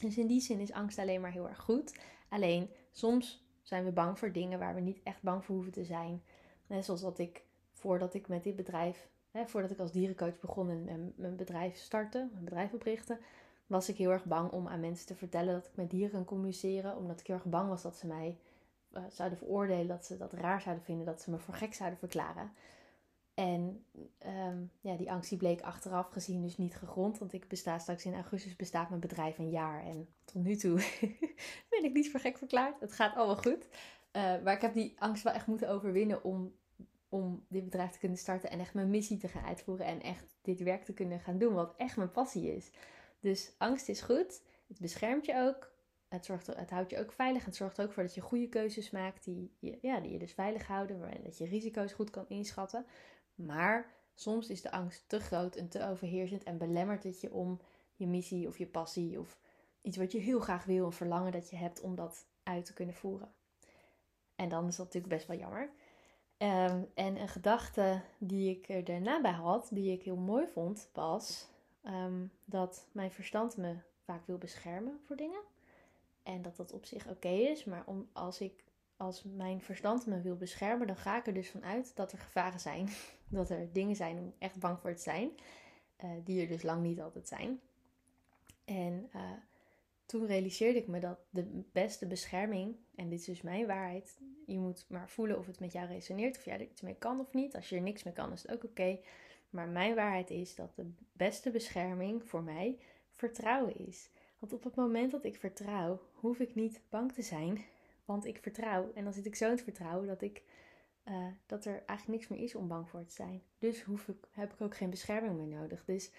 Dus 0.00 0.18
in 0.18 0.26
die 0.26 0.40
zin 0.40 0.60
is 0.60 0.72
angst 0.72 0.98
alleen 0.98 1.20
maar 1.20 1.32
heel 1.32 1.48
erg 1.48 1.60
goed. 1.60 1.98
Alleen, 2.28 2.70
soms 2.92 3.46
zijn 3.62 3.84
we 3.84 3.92
bang 3.92 4.18
voor 4.18 4.32
dingen 4.32 4.58
waar 4.58 4.74
we 4.74 4.80
niet 4.80 5.00
echt 5.02 5.22
bang 5.22 5.44
voor 5.44 5.54
hoeven 5.54 5.72
te 5.72 5.84
zijn. 5.84 6.22
Net 6.66 6.84
zoals 6.84 7.00
dat 7.00 7.18
ik, 7.18 7.44
voordat 7.72 8.14
ik 8.14 8.28
met 8.28 8.42
dit 8.42 8.56
bedrijf... 8.56 9.08
Hè, 9.30 9.46
voordat 9.46 9.70
ik 9.70 9.78
als 9.78 9.92
dierencoach 9.92 10.40
begon 10.40 10.70
en 10.70 11.12
mijn 11.16 11.36
bedrijf 11.36 11.76
startte, 11.76 12.28
mijn 12.32 12.44
bedrijf 12.44 12.72
oprichtte... 12.72 13.18
was 13.66 13.88
ik 13.88 13.96
heel 13.96 14.10
erg 14.10 14.24
bang 14.24 14.50
om 14.50 14.68
aan 14.68 14.80
mensen 14.80 15.06
te 15.06 15.14
vertellen 15.14 15.54
dat 15.54 15.66
ik 15.66 15.76
met 15.76 15.90
dieren 15.90 16.10
kan 16.10 16.24
communiceren. 16.24 16.96
Omdat 16.96 17.20
ik 17.20 17.26
heel 17.26 17.36
erg 17.36 17.44
bang 17.44 17.68
was 17.68 17.82
dat 17.82 17.96
ze 17.96 18.06
mij 18.06 18.38
uh, 18.92 19.02
zouden 19.08 19.38
veroordelen, 19.38 19.86
dat 19.86 20.04
ze 20.04 20.16
dat 20.16 20.32
raar 20.32 20.60
zouden 20.60 20.84
vinden, 20.84 21.06
dat 21.06 21.22
ze 21.22 21.30
me 21.30 21.38
voor 21.38 21.54
gek 21.54 21.74
zouden 21.74 21.98
verklaren. 21.98 22.52
En 23.36 23.84
um, 24.26 24.70
ja, 24.80 24.96
die 24.96 25.10
angst 25.10 25.36
bleek 25.36 25.60
achteraf 25.60 26.08
gezien 26.08 26.42
dus 26.42 26.56
niet 26.56 26.76
gegrond. 26.76 27.18
Want 27.18 27.32
ik 27.32 27.48
besta 27.48 27.78
straks 27.78 28.04
in 28.04 28.14
augustus 28.14 28.56
bestaat 28.56 28.88
mijn 28.88 29.00
bedrijf 29.00 29.38
een 29.38 29.50
jaar. 29.50 29.84
En 29.84 30.08
tot 30.24 30.44
nu 30.44 30.56
toe 30.56 30.76
ben 31.70 31.84
ik 31.84 31.92
niet 31.92 32.10
voor 32.10 32.20
gek 32.20 32.38
verklaard. 32.38 32.80
Het 32.80 32.92
gaat 32.92 33.16
allemaal 33.16 33.36
goed. 33.36 33.68
Uh, 34.12 34.42
maar 34.42 34.54
ik 34.54 34.60
heb 34.60 34.74
die 34.74 35.00
angst 35.00 35.22
wel 35.22 35.32
echt 35.32 35.46
moeten 35.46 35.68
overwinnen 35.68 36.24
om, 36.24 36.54
om 37.08 37.46
dit 37.48 37.64
bedrijf 37.64 37.90
te 37.90 37.98
kunnen 37.98 38.18
starten. 38.18 38.50
En 38.50 38.60
echt 38.60 38.74
mijn 38.74 38.90
missie 38.90 39.18
te 39.18 39.28
gaan 39.28 39.44
uitvoeren. 39.44 39.86
En 39.86 40.02
echt 40.02 40.36
dit 40.42 40.60
werk 40.60 40.84
te 40.84 40.94
kunnen 40.94 41.20
gaan 41.20 41.38
doen. 41.38 41.54
Wat 41.54 41.74
echt 41.76 41.96
mijn 41.96 42.10
passie 42.10 42.54
is. 42.56 42.70
Dus 43.20 43.54
angst 43.58 43.88
is 43.88 44.00
goed. 44.00 44.42
Het 44.68 44.80
beschermt 44.80 45.26
je 45.26 45.36
ook. 45.36 45.74
Het, 46.08 46.24
zorgt, 46.24 46.46
het 46.46 46.70
houdt 46.70 46.90
je 46.90 46.98
ook 46.98 47.12
veilig. 47.12 47.44
Het 47.44 47.56
zorgt 47.56 47.80
ook 47.80 47.92
voor 47.92 48.02
dat 48.02 48.14
je 48.14 48.20
goede 48.20 48.48
keuzes 48.48 48.90
maakt. 48.90 49.24
Die, 49.24 49.78
ja, 49.80 50.00
die 50.00 50.12
je 50.12 50.18
dus 50.18 50.32
veilig 50.32 50.66
houden. 50.66 50.98
Waarin 50.98 51.22
dat 51.22 51.38
je 51.38 51.44
risico's 51.44 51.92
goed 51.92 52.10
kan 52.10 52.28
inschatten. 52.28 52.86
Maar 53.36 53.94
soms 54.14 54.48
is 54.48 54.62
de 54.62 54.70
angst 54.70 55.04
te 55.06 55.20
groot 55.20 55.56
en 55.56 55.68
te 55.68 55.86
overheersend 55.86 56.42
en 56.42 56.58
belemmert 56.58 57.04
het 57.04 57.20
je 57.20 57.32
om 57.32 57.60
je 57.94 58.06
missie 58.06 58.48
of 58.48 58.58
je 58.58 58.66
passie 58.66 59.20
of 59.20 59.38
iets 59.82 59.96
wat 59.96 60.12
je 60.12 60.18
heel 60.18 60.40
graag 60.40 60.64
wil, 60.64 60.86
een 60.86 60.92
verlangen 60.92 61.32
dat 61.32 61.50
je 61.50 61.56
hebt 61.56 61.80
om 61.80 61.94
dat 61.94 62.26
uit 62.42 62.64
te 62.64 62.72
kunnen 62.72 62.94
voeren. 62.94 63.32
En 64.34 64.48
dan 64.48 64.66
is 64.66 64.76
dat 64.76 64.86
natuurlijk 64.86 65.14
best 65.14 65.26
wel 65.26 65.38
jammer. 65.38 65.70
Um, 66.38 66.86
en 66.94 67.20
een 67.20 67.28
gedachte 67.28 68.00
die 68.18 68.50
ik 68.50 68.68
er 68.68 68.84
daarna 68.84 69.20
bij 69.20 69.32
had, 69.32 69.68
die 69.70 69.92
ik 69.92 70.02
heel 70.02 70.16
mooi 70.16 70.46
vond, 70.46 70.88
was 70.92 71.48
um, 71.84 72.30
dat 72.44 72.86
mijn 72.92 73.10
verstand 73.10 73.56
me 73.56 73.76
vaak 74.04 74.26
wil 74.26 74.38
beschermen 74.38 75.00
voor 75.04 75.16
dingen. 75.16 75.40
En 76.22 76.42
dat 76.42 76.56
dat 76.56 76.72
op 76.72 76.84
zich 76.84 77.06
oké 77.08 77.28
is, 77.28 77.64
maar 77.64 77.82
om, 77.86 78.08
als 78.12 78.40
ik 78.40 78.64
als 78.96 79.22
mijn 79.22 79.60
verstand 79.60 80.06
me 80.06 80.20
wil 80.20 80.36
beschermen, 80.36 80.86
dan 80.86 80.96
ga 80.96 81.18
ik 81.18 81.26
er 81.26 81.34
dus 81.34 81.50
vanuit 81.50 81.96
dat 81.96 82.12
er 82.12 82.18
gevaren 82.18 82.60
zijn. 82.60 82.88
Dat 83.28 83.50
er 83.50 83.72
dingen 83.72 83.96
zijn 83.96 84.18
om 84.18 84.34
echt 84.38 84.58
bang 84.58 84.80
voor 84.80 84.94
te 84.94 85.02
zijn. 85.02 85.30
Uh, 86.04 86.10
die 86.24 86.42
er 86.42 86.48
dus 86.48 86.62
lang 86.62 86.82
niet 86.82 87.00
altijd 87.00 87.28
zijn. 87.28 87.60
En 88.64 89.10
uh, 89.14 89.22
toen 90.06 90.26
realiseerde 90.26 90.78
ik 90.78 90.86
me 90.86 91.00
dat 91.00 91.18
de 91.30 91.62
beste 91.72 92.06
bescherming, 92.06 92.76
en 92.94 93.08
dit 93.08 93.18
is 93.18 93.24
dus 93.24 93.42
mijn 93.42 93.66
waarheid, 93.66 94.18
je 94.46 94.58
moet 94.58 94.84
maar 94.88 95.10
voelen 95.10 95.38
of 95.38 95.46
het 95.46 95.60
met 95.60 95.72
jou 95.72 95.86
resoneert, 95.86 96.36
of 96.36 96.44
jij 96.44 96.54
er 96.54 96.70
iets 96.70 96.80
mee 96.80 96.94
kan 96.94 97.20
of 97.20 97.32
niet. 97.32 97.54
Als 97.54 97.68
je 97.68 97.76
er 97.76 97.82
niks 97.82 98.02
mee 98.02 98.14
kan, 98.14 98.32
is 98.32 98.42
het 98.42 98.50
ook 98.52 98.64
oké. 98.64 98.98
Maar 99.50 99.68
mijn 99.68 99.94
waarheid 99.94 100.30
is 100.30 100.54
dat 100.54 100.76
de 100.76 100.92
beste 101.12 101.50
bescherming 101.50 102.24
voor 102.24 102.42
mij 102.42 102.78
vertrouwen 103.10 103.86
is. 103.86 104.10
Want 104.38 104.52
op 104.52 104.64
het 104.64 104.74
moment 104.74 105.10
dat 105.10 105.24
ik 105.24 105.36
vertrouw, 105.36 106.00
hoef 106.12 106.38
ik 106.38 106.54
niet 106.54 106.80
bang 106.88 107.12
te 107.12 107.22
zijn. 107.22 107.64
Want 108.06 108.24
ik 108.24 108.38
vertrouw. 108.42 108.92
En 108.94 109.04
dan 109.04 109.12
zit 109.12 109.26
ik 109.26 109.34
zo 109.34 109.44
in 109.44 109.50
het 109.50 109.62
vertrouwen 109.62 110.06
dat, 110.06 110.22
ik, 110.22 110.42
uh, 111.04 111.26
dat 111.46 111.64
er 111.64 111.82
eigenlijk 111.86 112.18
niks 112.18 112.28
meer 112.28 112.44
is 112.44 112.54
om 112.54 112.68
bang 112.68 112.88
voor 112.88 113.04
te 113.04 113.12
zijn. 113.12 113.42
Dus 113.58 113.82
hoef 113.82 114.08
ik, 114.08 114.28
heb 114.30 114.52
ik 114.52 114.60
ook 114.60 114.76
geen 114.76 114.90
bescherming 114.90 115.36
meer 115.36 115.58
nodig. 115.58 115.84
Dus 115.84 116.10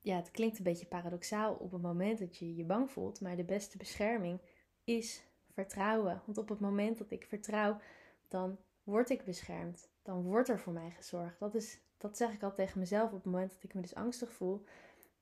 ja, 0.00 0.16
het 0.16 0.30
klinkt 0.30 0.58
een 0.58 0.64
beetje 0.64 0.86
paradoxaal 0.86 1.54
op 1.54 1.72
het 1.72 1.82
moment 1.82 2.18
dat 2.18 2.36
je 2.36 2.54
je 2.54 2.64
bang 2.64 2.90
voelt. 2.90 3.20
Maar 3.20 3.36
de 3.36 3.44
beste 3.44 3.76
bescherming 3.76 4.40
is 4.84 5.24
vertrouwen. 5.50 6.22
Want 6.24 6.38
op 6.38 6.48
het 6.48 6.60
moment 6.60 6.98
dat 6.98 7.10
ik 7.10 7.26
vertrouw, 7.26 7.80
dan 8.28 8.58
word 8.82 9.10
ik 9.10 9.24
beschermd. 9.24 9.88
Dan 10.02 10.22
wordt 10.22 10.48
er 10.48 10.60
voor 10.60 10.72
mij 10.72 10.90
gezorgd. 10.90 11.38
Dat, 11.38 11.54
is, 11.54 11.78
dat 11.98 12.16
zeg 12.16 12.32
ik 12.32 12.42
al 12.42 12.54
tegen 12.54 12.78
mezelf 12.78 13.08
op 13.08 13.14
het 13.14 13.24
moment 13.24 13.52
dat 13.52 13.62
ik 13.62 13.74
me 13.74 13.80
dus 13.80 13.94
angstig 13.94 14.32
voel. 14.32 14.64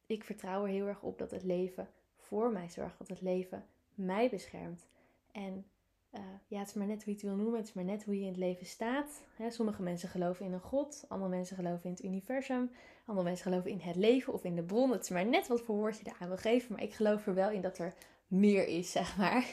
Ik 0.06 0.24
vertrouw 0.24 0.62
er 0.62 0.68
heel 0.68 0.86
erg 0.86 1.02
op 1.02 1.18
dat 1.18 1.30
het 1.30 1.42
leven 1.42 1.88
voor 2.16 2.52
mij 2.52 2.68
zorgt. 2.68 2.98
Dat 2.98 3.08
het 3.08 3.20
leven 3.20 3.66
mij 3.94 4.30
beschermt. 4.30 4.86
En 5.32 5.66
uh, 6.14 6.20
ja, 6.46 6.58
het 6.58 6.68
is 6.68 6.74
maar 6.74 6.86
net 6.86 7.04
hoe 7.04 7.12
je 7.12 7.20
het 7.20 7.28
wil 7.28 7.36
noemen. 7.36 7.58
Het 7.58 7.68
is 7.68 7.72
maar 7.72 7.84
net 7.84 8.04
hoe 8.04 8.14
je 8.14 8.20
in 8.20 8.28
het 8.28 8.36
leven 8.36 8.66
staat. 8.66 9.22
sommige 9.48 9.82
mensen 9.82 10.08
geloven 10.08 10.46
in 10.46 10.52
een 10.52 10.60
God. 10.60 11.04
Andere 11.08 11.30
mensen 11.30 11.56
geloven 11.56 11.84
in 11.84 11.90
het 11.90 12.04
universum. 12.04 12.70
Andere 13.06 13.26
mensen 13.26 13.50
geloven 13.50 13.70
in 13.70 13.80
het 13.80 13.96
leven 13.96 14.32
of 14.32 14.44
in 14.44 14.54
de 14.54 14.62
bron. 14.62 14.90
Het 14.90 15.02
is 15.02 15.08
maar 15.08 15.26
net 15.26 15.46
wat 15.46 15.60
voor 15.60 15.76
woord 15.76 15.98
je 15.98 16.04
eraan 16.04 16.28
wil 16.28 16.36
geven. 16.36 16.72
Maar 16.72 16.82
ik 16.82 16.94
geloof 16.94 17.26
er 17.26 17.34
wel 17.34 17.50
in 17.50 17.60
dat 17.60 17.78
er 17.78 17.94
meer 18.26 18.66
is, 18.68 18.92
zeg 18.98 19.16
maar. 19.16 19.46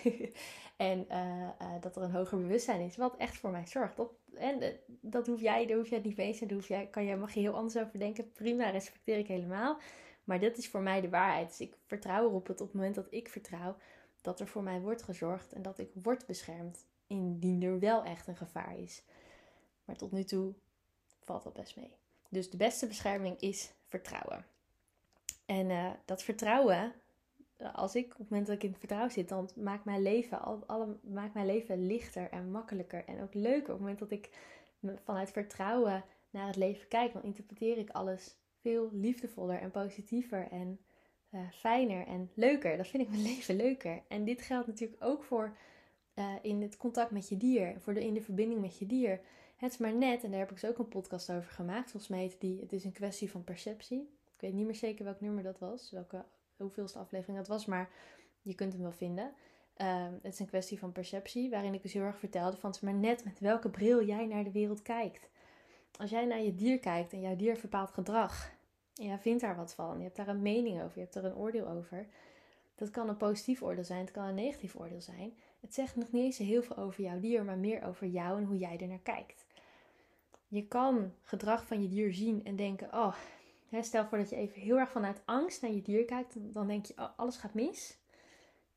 en 0.77 1.05
uh, 1.09 1.41
uh, 1.61 1.81
dat 1.81 1.95
er 1.95 2.01
een 2.01 2.11
hoger 2.11 2.37
bewustzijn 2.37 2.81
is. 2.81 2.97
Wat 2.97 3.17
echt 3.17 3.37
voor 3.37 3.51
mij 3.51 3.67
zorgt. 3.67 3.97
Dat, 3.97 4.11
en 4.33 4.79
dat 5.01 5.27
hoef 5.27 5.41
jij, 5.41 5.65
daar 5.65 5.77
hoef 5.77 5.89
het 5.89 6.03
niet 6.03 6.17
mee 6.17 6.37
te 6.37 6.57
jij, 6.67 6.87
kan 6.87 7.03
je, 7.05 7.15
mag 7.15 7.33
je 7.33 7.39
heel 7.39 7.55
anders 7.55 7.77
over 7.77 7.99
denken. 7.99 8.31
Prima, 8.31 8.69
respecteer 8.69 9.17
ik 9.17 9.27
helemaal. 9.27 9.79
Maar 10.23 10.39
dat 10.39 10.57
is 10.57 10.69
voor 10.69 10.81
mij 10.81 11.01
de 11.01 11.09
waarheid. 11.09 11.47
Dus 11.47 11.59
ik 11.59 11.73
vertrouw 11.85 12.27
erop 12.27 12.47
dat 12.47 12.61
op 12.61 12.67
het 12.67 12.75
moment 12.75 12.95
dat 12.95 13.07
ik 13.09 13.29
vertrouw 13.29 13.75
dat 14.21 14.39
er 14.39 14.47
voor 14.47 14.63
mij 14.63 14.81
wordt 14.81 15.03
gezorgd 15.03 15.53
en 15.53 15.61
dat 15.61 15.79
ik 15.79 15.89
word 15.93 16.25
beschermd 16.25 16.85
indien 17.07 17.63
er 17.63 17.79
wel 17.79 18.03
echt 18.03 18.27
een 18.27 18.37
gevaar 18.37 18.79
is. 18.79 19.03
Maar 19.85 19.95
tot 19.95 20.11
nu 20.11 20.23
toe 20.23 20.53
valt 21.23 21.43
dat 21.43 21.53
best 21.53 21.75
mee. 21.75 21.91
Dus 22.29 22.49
de 22.49 22.57
beste 22.57 22.87
bescherming 22.87 23.39
is 23.39 23.73
vertrouwen. 23.85 24.45
En 25.45 25.69
uh, 25.69 25.91
dat 26.05 26.23
vertrouwen, 26.23 26.93
als 27.73 27.95
ik 27.95 28.11
op 28.11 28.17
het 28.17 28.29
moment 28.29 28.47
dat 28.47 28.55
ik 28.55 28.63
in 28.63 28.69
het 28.69 28.79
vertrouwen 28.79 29.11
zit, 29.11 29.29
dan 29.29 29.49
maakt 29.55 29.85
mijn 29.85 30.01
leven, 30.01 30.41
al, 30.67 30.99
maakt 31.03 31.33
mijn 31.33 31.45
leven 31.45 31.85
lichter 31.85 32.29
en 32.29 32.51
makkelijker 32.51 33.05
en 33.05 33.21
ook 33.21 33.33
leuker. 33.33 33.73
Op 33.73 33.79
het 33.79 33.79
moment 33.79 33.99
dat 33.99 34.11
ik 34.11 34.29
vanuit 35.03 35.31
vertrouwen 35.31 36.03
naar 36.29 36.47
het 36.47 36.55
leven 36.55 36.87
kijk, 36.87 37.13
dan 37.13 37.23
interpreteer 37.23 37.77
ik 37.77 37.89
alles 37.89 38.35
veel 38.61 38.89
liefdevoller 38.91 39.59
en 39.59 39.71
positiever 39.71 40.47
en 40.51 40.79
uh, 41.31 41.39
fijner 41.51 42.07
en 42.07 42.29
leuker. 42.33 42.77
Dat 42.77 42.87
vind 42.87 43.03
ik 43.03 43.09
mijn 43.09 43.21
leven 43.33 43.55
leuker. 43.55 44.01
En 44.07 44.23
dit 44.23 44.41
geldt 44.41 44.67
natuurlijk 44.67 45.03
ook 45.03 45.23
voor 45.23 45.55
uh, 46.15 46.33
in 46.41 46.61
het 46.61 46.77
contact 46.77 47.11
met 47.11 47.29
je 47.29 47.37
dier, 47.37 47.75
voor 47.79 47.93
de, 47.93 48.05
in 48.05 48.13
de 48.13 48.21
verbinding 48.21 48.61
met 48.61 48.77
je 48.77 48.85
dier. 48.85 49.21
Het 49.55 49.71
is 49.71 49.77
maar 49.77 49.93
net, 49.93 50.23
en 50.23 50.29
daar 50.29 50.39
heb 50.39 50.51
ik 50.51 50.61
dus 50.61 50.69
ook 50.69 50.77
een 50.77 50.87
podcast 50.87 51.31
over 51.31 51.51
gemaakt. 51.51 51.91
Volgens 51.91 52.11
mij 52.11 52.19
heet 52.19 52.39
die 52.39 52.59
Het 52.59 52.73
is 52.73 52.83
een 52.83 52.91
kwestie 52.91 53.31
van 53.31 53.43
perceptie. 53.43 53.99
Ik 54.35 54.41
weet 54.41 54.53
niet 54.53 54.65
meer 54.65 54.75
zeker 54.75 55.05
welk 55.05 55.21
nummer 55.21 55.43
dat 55.43 55.59
was, 55.59 55.91
welke, 55.91 56.25
hoeveelste 56.57 56.99
aflevering 56.99 57.37
dat 57.37 57.47
was, 57.47 57.65
maar 57.65 57.89
je 58.41 58.55
kunt 58.55 58.73
hem 58.73 58.81
wel 58.81 58.91
vinden. 58.91 59.33
Uh, 59.77 60.05
het 60.21 60.33
is 60.33 60.39
een 60.39 60.47
kwestie 60.47 60.79
van 60.79 60.91
perceptie, 60.91 61.49
waarin 61.49 61.73
ik 61.73 61.81
dus 61.81 61.93
heel 61.93 62.03
erg 62.03 62.19
vertelde 62.19 62.57
van 62.57 62.69
het 62.69 62.81
is 62.81 62.85
maar 62.85 62.99
net 62.99 63.23
met 63.23 63.39
welke 63.39 63.69
bril 63.69 64.05
jij 64.05 64.25
naar 64.25 64.43
de 64.43 64.51
wereld 64.51 64.81
kijkt. 64.81 65.29
Als 65.97 66.09
jij 66.09 66.25
naar 66.25 66.41
je 66.41 66.55
dier 66.55 66.79
kijkt 66.79 67.13
en 67.13 67.21
jouw 67.21 67.35
dier 67.35 67.57
verpaalt 67.57 67.91
gedrag, 67.91 68.51
ja, 68.99 69.19
vindt 69.19 69.41
daar 69.41 69.55
wat 69.55 69.73
van. 69.73 69.97
Je 69.97 70.03
hebt 70.03 70.15
daar 70.15 70.27
een 70.27 70.41
mening 70.41 70.81
over, 70.81 70.97
je 70.97 71.03
hebt 71.03 71.15
er 71.15 71.25
een 71.25 71.35
oordeel 71.35 71.67
over. 71.67 72.07
Dat 72.75 72.89
kan 72.89 73.09
een 73.09 73.17
positief 73.17 73.61
oordeel 73.61 73.83
zijn, 73.83 73.99
het 73.99 74.11
kan 74.11 74.23
een 74.23 74.35
negatief 74.35 74.75
oordeel 74.75 75.01
zijn. 75.01 75.33
Het 75.59 75.73
zegt 75.73 75.95
nog 75.95 76.11
niet 76.11 76.23
eens 76.23 76.37
heel 76.37 76.63
veel 76.63 76.77
over 76.77 77.03
jouw 77.03 77.19
dier, 77.19 77.43
maar 77.43 77.57
meer 77.57 77.83
over 77.83 78.07
jou 78.07 78.37
en 78.37 78.45
hoe 78.45 78.57
jij 78.57 78.77
er 78.77 78.87
naar 78.87 78.99
kijkt. 79.03 79.45
Je 80.47 80.67
kan 80.67 81.13
gedrag 81.23 81.65
van 81.65 81.81
je 81.81 81.87
dier 81.87 82.13
zien 82.13 82.45
en 82.45 82.55
denken: 82.55 82.93
oh, 82.93 83.15
stel 83.81 84.05
voor 84.05 84.17
dat 84.17 84.29
je 84.29 84.35
even 84.35 84.61
heel 84.61 84.77
erg 84.77 84.91
vanuit 84.91 85.21
angst 85.25 85.61
naar 85.61 85.71
je 85.71 85.81
dier 85.81 86.05
kijkt, 86.05 86.53
dan 86.53 86.67
denk 86.67 86.85
je: 86.85 86.93
oh, 86.97 87.09
alles 87.15 87.37
gaat 87.37 87.53
mis. 87.53 87.97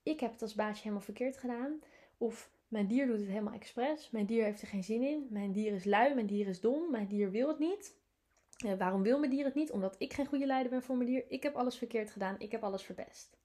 Ik 0.03 0.21
heb 0.21 0.33
het 0.33 0.43
als 0.43 0.55
baasje 0.55 0.83
helemaal 0.83 1.05
verkeerd 1.05 1.37
gedaan. 1.37 1.81
Of 2.19 2.51
mijn 2.69 2.87
dier 2.87 3.07
doet 3.07 3.19
het 3.19 3.29
helemaal 3.29 3.55
expres. 3.55 4.11
Mijn 4.11 4.27
dier 4.27 4.45
heeft 4.45 4.63
er 4.63 4.69
geen 4.69 4.85
zin 4.85 5.03
in. 5.03 5.27
Mijn 5.31 5.53
dier 5.53 5.73
is 5.73 5.85
lui. 5.85 6.15
Mijn 6.15 6.27
dier 6.27 6.47
is 6.47 6.61
dom. 6.61 6.91
Mijn 6.91 7.07
dier 7.07 7.31
wil 7.31 7.49
het 7.49 7.59
niet. 7.59 7.97
Uh, 8.65 8.75
waarom 8.75 9.03
wil 9.03 9.19
mijn 9.19 9.31
dier 9.31 9.45
het 9.45 9.55
niet? 9.55 9.71
Omdat 9.71 9.95
ik 9.99 10.13
geen 10.13 10.27
goede 10.27 10.47
leider 10.47 10.71
ben 10.71 10.83
voor 10.83 10.97
mijn 10.97 11.09
dier. 11.09 11.25
Ik 11.29 11.43
heb 11.43 11.55
alles 11.55 11.77
verkeerd 11.77 12.11
gedaan. 12.11 12.37
Ik 12.39 12.53
heb 12.53 12.63
alles 12.63 12.83
verpest. 12.83 13.37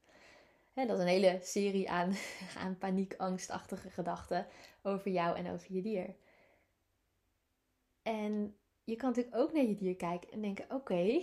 Dat 0.73 0.89
is 0.89 0.99
een 0.99 1.07
hele 1.07 1.39
serie 1.41 1.89
aan, 1.89 2.13
aan 2.63 2.77
paniek, 2.77 3.15
angstachtige 3.17 3.89
gedachten 3.89 4.47
over 4.81 5.11
jou 5.11 5.37
en 5.37 5.51
over 5.51 5.73
je 5.73 5.81
dier. 5.81 6.15
En 8.01 8.55
je 8.83 8.95
kan 8.95 9.09
natuurlijk 9.09 9.35
ook 9.35 9.53
naar 9.53 9.63
je 9.63 9.75
dier 9.75 9.95
kijken 9.95 10.31
en 10.31 10.41
denken: 10.41 10.65
oké, 10.69 11.21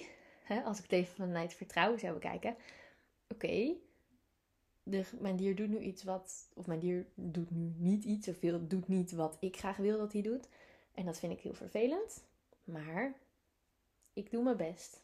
als 0.65 0.77
ik 0.77 0.83
het 0.83 0.93
even 0.93 1.15
vanuit 1.15 1.55
vertrouwen 1.55 1.99
zou 1.99 2.13
bekijken, 2.13 2.57
oké, 3.29 3.75
mijn 5.19 5.37
dier 5.37 5.57
doet 5.57 5.69
nu 5.69 5.79
iets 5.79 6.05
wat, 6.05 6.51
of 6.55 6.67
mijn 6.67 6.81
dier 6.81 7.07
doet 7.15 7.51
nu 7.51 7.75
niet 7.77 8.05
iets, 8.05 8.29
of 8.29 8.39
doet 8.39 8.89
niet 8.89 9.13
wat 9.13 9.37
ik 9.41 9.57
graag 9.57 9.77
wil 9.77 9.99
dat 9.99 10.13
hij 10.13 10.23
doet. 10.23 10.49
En 10.95 11.05
dat 11.05 11.19
vind 11.19 11.33
ik 11.33 11.41
heel 11.41 11.55
vervelend. 11.55 12.25
Maar 12.65 13.15
ik 14.15 14.31
doe 14.31 14.43
mijn 14.43 14.57
best. 14.57 15.03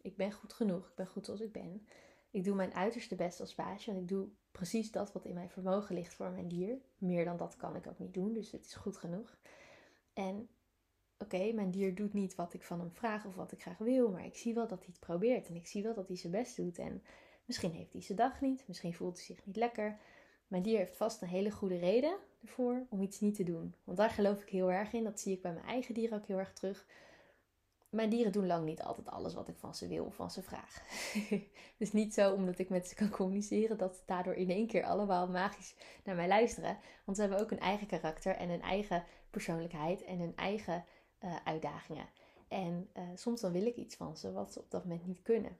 Ik 0.00 0.16
ben 0.16 0.32
goed 0.32 0.52
genoeg. 0.52 0.88
Ik 0.88 0.94
ben 0.94 1.06
goed 1.06 1.24
zoals 1.24 1.40
ik 1.40 1.52
ben. 1.52 1.86
Ik 2.30 2.44
doe 2.44 2.54
mijn 2.54 2.74
uiterste 2.74 3.14
best 3.14 3.40
als 3.40 3.54
baasje. 3.54 3.90
En 3.90 3.96
ik 3.96 4.08
doe 4.08 4.28
precies 4.50 4.90
dat 4.90 5.12
wat 5.12 5.24
in 5.24 5.34
mijn 5.34 5.50
vermogen 5.50 5.94
ligt 5.94 6.14
voor 6.14 6.30
mijn 6.30 6.48
dier. 6.48 6.78
Meer 6.98 7.24
dan 7.24 7.36
dat 7.36 7.56
kan 7.56 7.76
ik 7.76 7.86
ook 7.86 7.98
niet 7.98 8.14
doen. 8.14 8.32
Dus 8.32 8.50
het 8.50 8.66
is 8.66 8.74
goed 8.74 8.96
genoeg. 8.96 9.38
En 10.12 10.48
oké, 11.18 11.52
mijn 11.52 11.70
dier 11.70 11.94
doet 11.94 12.12
niet 12.12 12.34
wat 12.34 12.54
ik 12.54 12.62
van 12.62 12.80
hem 12.80 12.92
vraag 12.92 13.24
of 13.24 13.34
wat 13.34 13.52
ik 13.52 13.62
graag 13.62 13.78
wil. 13.78 14.10
Maar 14.10 14.24
ik 14.24 14.36
zie 14.36 14.54
wel 14.54 14.68
dat 14.68 14.78
hij 14.78 14.88
het 14.88 15.00
probeert. 15.00 15.48
En 15.48 15.56
ik 15.56 15.66
zie 15.66 15.82
wel 15.82 15.94
dat 15.94 16.08
hij 16.08 16.16
zijn 16.16 16.32
best 16.32 16.56
doet. 16.56 16.78
En 16.78 17.02
misschien 17.44 17.72
heeft 17.72 17.92
hij 17.92 18.02
zijn 18.02 18.18
dag 18.18 18.40
niet. 18.40 18.64
Misschien 18.66 18.94
voelt 18.94 19.16
hij 19.16 19.24
zich 19.24 19.46
niet 19.46 19.56
lekker. 19.56 19.98
Mijn 20.48 20.62
dier 20.62 20.78
heeft 20.78 20.96
vast 20.96 21.22
een 21.22 21.28
hele 21.28 21.50
goede 21.50 21.78
reden 21.78 22.18
ervoor 22.42 22.86
om 22.88 23.02
iets 23.02 23.20
niet 23.20 23.34
te 23.34 23.42
doen. 23.42 23.74
Want 23.84 23.98
daar 23.98 24.10
geloof 24.10 24.42
ik 24.42 24.48
heel 24.48 24.72
erg 24.72 24.92
in. 24.92 25.04
Dat 25.04 25.20
zie 25.20 25.32
ik 25.32 25.42
bij 25.42 25.52
mijn 25.52 25.66
eigen 25.66 25.94
dier 25.94 26.14
ook 26.14 26.26
heel 26.26 26.38
erg 26.38 26.52
terug 26.52 26.86
mijn 27.96 28.10
dieren 28.10 28.32
doen 28.32 28.46
lang 28.46 28.64
niet 28.64 28.82
altijd 28.82 29.08
alles 29.08 29.34
wat 29.34 29.48
ik 29.48 29.56
van 29.58 29.74
ze 29.74 29.88
wil 29.88 30.04
of 30.04 30.14
van 30.14 30.30
ze 30.30 30.42
vraag. 30.42 30.82
dus 31.78 31.92
niet 31.92 32.14
zo 32.14 32.32
omdat 32.32 32.58
ik 32.58 32.68
met 32.68 32.88
ze 32.88 32.94
kan 32.94 33.10
communiceren 33.10 33.78
dat 33.78 33.96
ze 33.96 34.02
daardoor 34.06 34.34
in 34.34 34.50
één 34.50 34.66
keer 34.66 34.84
allemaal 34.84 35.28
magisch 35.28 35.74
naar 36.04 36.16
mij 36.16 36.28
luisteren. 36.28 36.78
Want 37.04 37.16
ze 37.16 37.22
hebben 37.22 37.40
ook 37.40 37.50
een 37.50 37.60
eigen 37.60 37.86
karakter 37.86 38.36
en 38.36 38.50
een 38.50 38.62
eigen 38.62 39.04
persoonlijkheid 39.30 40.04
en 40.04 40.20
een 40.20 40.36
eigen 40.36 40.84
uh, 41.24 41.36
uitdagingen. 41.44 42.08
En 42.48 42.88
uh, 42.96 43.02
soms 43.14 43.40
dan 43.40 43.52
wil 43.52 43.66
ik 43.66 43.76
iets 43.76 43.96
van 43.96 44.16
ze 44.16 44.32
wat 44.32 44.52
ze 44.52 44.60
op 44.60 44.70
dat 44.70 44.84
moment 44.84 45.06
niet 45.06 45.22
kunnen. 45.22 45.58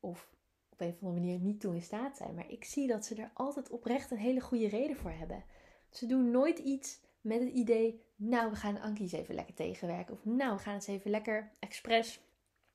Of 0.00 0.34
op 0.68 0.80
een 0.80 0.88
of 0.88 1.02
andere 1.02 1.20
manier 1.20 1.38
niet 1.38 1.60
toe 1.60 1.74
in 1.74 1.82
staat 1.82 2.16
zijn. 2.16 2.34
Maar 2.34 2.50
ik 2.50 2.64
zie 2.64 2.86
dat 2.86 3.04
ze 3.04 3.14
er 3.14 3.30
altijd 3.34 3.70
oprecht 3.70 4.10
een 4.10 4.16
hele 4.16 4.40
goede 4.40 4.68
reden 4.68 4.96
voor 4.96 5.10
hebben. 5.10 5.44
Ze 5.90 6.06
doen 6.06 6.30
nooit 6.30 6.58
iets 6.58 7.00
met 7.20 7.40
het 7.40 7.52
idee, 7.52 8.02
nou, 8.16 8.50
we 8.50 8.56
gaan 8.56 8.80
Ankie 8.80 9.02
eens 9.02 9.12
even 9.12 9.34
lekker 9.34 9.54
tegenwerken. 9.54 10.14
Of 10.14 10.24
nou, 10.24 10.56
we 10.56 10.62
gaan 10.62 10.74
eens 10.74 10.86
even 10.86 11.10
lekker 11.10 11.50
expres 11.58 12.20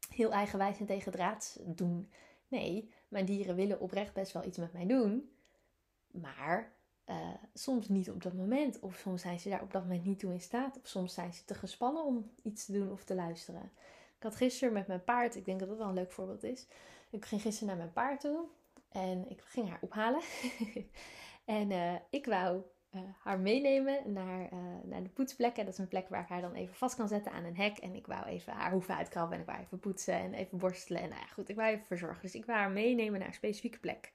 heel 0.10 0.32
eigenwijs 0.32 0.80
en 0.80 0.86
tegendraads 0.86 1.60
doen. 1.62 2.12
Nee, 2.48 2.92
mijn 3.08 3.26
dieren 3.26 3.56
willen 3.56 3.80
oprecht 3.80 4.14
best 4.14 4.32
wel 4.32 4.46
iets 4.46 4.58
met 4.58 4.74
mij 4.74 4.86
doen. 4.86 5.32
Maar 6.12 6.74
uh, 7.10 7.34
soms 7.54 7.90
niet 7.90 8.10
op 8.10 8.24
dat 8.24 8.34
moment. 8.34 8.80
Of 8.80 8.96
soms 8.96 9.22
zijn 9.22 9.40
ze 9.40 9.50
daar 9.50 9.62
op 9.62 9.72
dat 9.72 9.82
moment 9.82 10.06
niet 10.06 10.20
toe 10.20 10.34
in 10.34 10.42
staat. 10.42 10.80
Of 10.82 10.88
soms 10.88 11.14
zijn 11.14 11.34
ze 11.34 11.46
te 11.46 11.54
gespannen 11.54 12.06
om 12.06 12.32
iets 12.44 12.66
te 12.66 12.72
doen 12.72 12.92
of 12.92 13.04
te 13.04 13.16
luisteren. 13.16 13.72
Ik 14.18 14.24
had 14.24 14.36
gisteren 14.36 14.74
met 14.74 14.88
mijn 14.88 15.04
paard, 15.04 15.36
ik 15.36 15.46
denk 15.46 15.60
dat 15.60 15.70
dat 15.70 15.78
wel 15.78 15.88
een 15.88 15.94
leuk 15.94 16.12
voorbeeld 16.12 16.44
is. 16.44 16.68
Ik 17.10 17.26
ging 17.26 17.42
gisteren 17.42 17.68
naar 17.68 17.78
mijn 17.78 17.94
paard 17.94 18.20
toe 18.20 18.46
en 18.90 19.30
ik 19.30 19.42
ging 19.42 19.70
haar 19.70 19.80
ophalen. 19.82 20.22
en 21.46 21.72
uh, 21.72 21.96
ik 22.10 22.26
wou 22.26 22.62
uh, 22.96 23.02
haar 23.20 23.40
meenemen 23.40 24.14
naar, 24.14 24.54
uh, 24.54 24.60
naar 24.84 25.04
de 25.04 25.10
poetsplekken. 25.10 25.66
Dat 25.66 25.74
is 25.74 25.80
een 25.80 25.88
plek 25.88 26.10
waar 26.10 26.22
ik 26.22 26.28
haar 26.28 26.42
dan 26.42 26.54
even 26.54 26.76
vast 26.76 26.96
kan 26.96 27.08
zetten 27.08 27.32
aan 27.32 27.44
een 27.44 27.56
hek. 27.56 27.78
En 27.78 27.96
ik 27.96 28.08
wou 28.08 28.26
even 28.26 28.54
haar 28.54 28.72
hoeven 28.72 28.96
uitkrabben 28.96 29.36
en 29.36 29.42
ik 29.42 29.50
wou 29.50 29.60
even 29.60 29.80
poetsen 29.80 30.14
en 30.14 30.34
even 30.34 30.58
borstelen. 30.58 31.02
En 31.02 31.10
nou 31.10 31.22
ja, 31.22 31.28
goed, 31.28 31.50
ik 31.50 31.56
wou 31.56 31.70
even 31.70 31.86
verzorgen. 31.86 32.22
Dus 32.22 32.36
ik 32.36 32.46
wou 32.46 32.60
haar 32.60 32.72
meenemen 32.72 33.20
naar 33.20 33.28
een 33.28 33.34
specifieke 33.34 33.80
plek. 33.80 34.12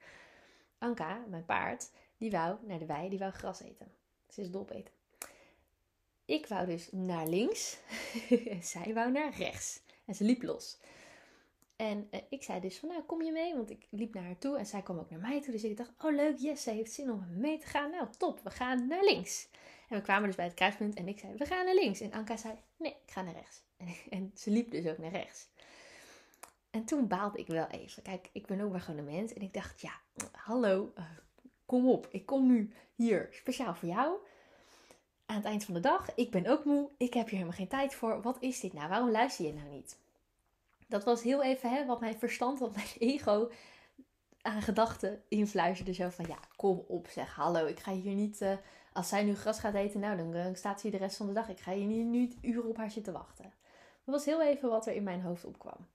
Anka, 0.78 1.24
mijn 1.28 1.44
paard, 1.44 1.90
die 2.16 2.30
wou 2.30 2.56
naar 2.66 2.78
de 2.78 2.86
wei, 2.86 3.08
die 3.08 3.18
wou 3.18 3.32
gras 3.32 3.62
eten. 3.62 3.92
Ze 4.28 4.40
is 4.40 4.50
dol 4.50 4.66
eten. 4.70 4.94
Ik 6.24 6.46
wou 6.46 6.66
dus 6.66 6.88
naar 6.92 7.26
links. 7.26 7.78
en 8.28 8.62
zij 8.72 8.94
wou 8.94 9.12
naar 9.12 9.32
rechts. 9.36 9.82
En 10.04 10.14
ze 10.14 10.24
liep 10.24 10.42
los. 10.42 10.78
En 11.76 12.06
eh, 12.10 12.20
ik 12.28 12.42
zei 12.42 12.60
dus 12.60 12.78
van, 12.78 12.88
nou, 12.88 13.02
kom 13.02 13.22
je 13.22 13.32
mee? 13.32 13.54
Want 13.54 13.70
ik 13.70 13.86
liep 13.90 14.14
naar 14.14 14.24
haar 14.24 14.38
toe 14.38 14.58
en 14.58 14.66
zij 14.66 14.82
kwam 14.82 14.98
ook 14.98 15.10
naar 15.10 15.20
mij 15.20 15.42
toe. 15.42 15.52
Dus 15.52 15.64
ik 15.64 15.76
dacht, 15.76 15.92
oh 15.98 16.14
leuk, 16.14 16.38
yes, 16.38 16.62
ze 16.62 16.70
heeft 16.70 16.92
zin 16.92 17.10
om 17.10 17.26
mee 17.30 17.58
te 17.58 17.66
gaan. 17.66 17.90
Nou, 17.90 18.06
top, 18.18 18.40
we 18.40 18.50
gaan 18.50 18.86
naar 18.86 19.04
links. 19.04 19.48
En 19.88 19.96
we 19.96 20.02
kwamen 20.02 20.26
dus 20.26 20.36
bij 20.36 20.44
het 20.44 20.54
kruispunt 20.54 20.94
en 20.94 21.08
ik 21.08 21.18
zei, 21.18 21.34
we 21.36 21.44
gaan 21.44 21.64
naar 21.64 21.74
links. 21.74 22.00
En 22.00 22.12
Anka 22.12 22.36
zei, 22.36 22.54
nee, 22.76 22.90
ik 22.90 23.12
ga 23.12 23.22
naar 23.22 23.34
rechts. 23.34 23.62
En, 24.10 24.30
ze 24.34 24.50
liep 24.50 24.70
dus 24.70 24.86
ook 24.86 24.98
naar 24.98 25.10
rechts. 25.10 25.48
En 26.70 26.84
toen 26.84 27.08
baalde 27.08 27.38
ik 27.38 27.46
wel 27.46 27.66
even. 27.66 28.02
Kijk, 28.02 28.28
ik 28.32 28.46
ben 28.46 28.60
ook 28.60 28.70
maar 28.70 28.80
gewoon 28.80 28.98
een 28.98 29.14
mens. 29.14 29.32
En 29.32 29.42
ik 29.42 29.52
dacht, 29.52 29.80
ja, 29.80 29.92
hallo, 30.32 30.92
uh, 30.98 31.04
kom 31.66 31.88
op. 31.88 32.08
Ik 32.10 32.26
kom 32.26 32.46
nu 32.46 32.72
hier 32.94 33.28
speciaal 33.30 33.74
voor 33.74 33.88
jou. 33.88 34.16
Aan 35.26 35.36
het 35.36 35.44
eind 35.44 35.64
van 35.64 35.74
de 35.74 35.80
dag. 35.80 36.14
Ik 36.14 36.30
ben 36.30 36.46
ook 36.46 36.64
moe. 36.64 36.90
Ik 36.96 37.14
heb 37.14 37.24
hier 37.24 37.38
helemaal 37.38 37.58
geen 37.58 37.68
tijd 37.68 37.94
voor. 37.94 38.22
Wat 38.22 38.36
is 38.40 38.60
dit 38.60 38.72
nou? 38.72 38.88
Waarom 38.88 39.10
luister 39.10 39.44
je 39.44 39.52
nou 39.52 39.68
niet? 39.68 39.98
Dat 40.86 41.04
was 41.04 41.22
heel 41.22 41.42
even 41.42 41.70
hè, 41.70 41.86
wat 41.86 42.00
mijn 42.00 42.18
verstand, 42.18 42.58
wat 42.58 42.74
mijn 42.74 42.86
ego 43.12 43.50
aan 44.42 44.62
gedachten 44.62 45.22
influisterde. 45.28 45.92
Zo 45.92 46.08
van, 46.08 46.26
ja, 46.28 46.38
kom 46.56 46.84
op 46.88 47.08
zeg, 47.08 47.34
hallo. 47.34 47.66
Ik 47.66 47.80
ga 47.80 47.92
hier 47.92 48.14
niet... 48.14 48.40
Uh, 48.40 48.56
als 48.92 49.08
zij 49.08 49.24
nu 49.24 49.34
gras 49.34 49.58
gaat 49.58 49.74
eten, 49.74 50.00
nou, 50.00 50.16
dan 50.16 50.34
uh, 50.34 50.46
staat 50.52 50.80
ze 50.80 50.88
hier 50.88 50.98
de 50.98 51.04
rest 51.04 51.16
van 51.16 51.26
de 51.26 51.32
dag. 51.32 51.48
Ik 51.48 51.60
ga 51.60 51.72
hier 51.72 51.86
niet, 51.86 52.06
niet 52.06 52.36
uren 52.42 52.68
op 52.68 52.76
haar 52.76 52.90
zitten 52.90 53.12
wachten. 53.12 53.52
Dat 54.04 54.14
was 54.14 54.24
heel 54.24 54.42
even 54.42 54.68
wat 54.68 54.86
er 54.86 54.94
in 54.94 55.02
mijn 55.02 55.22
hoofd 55.22 55.44
opkwam. 55.44 55.86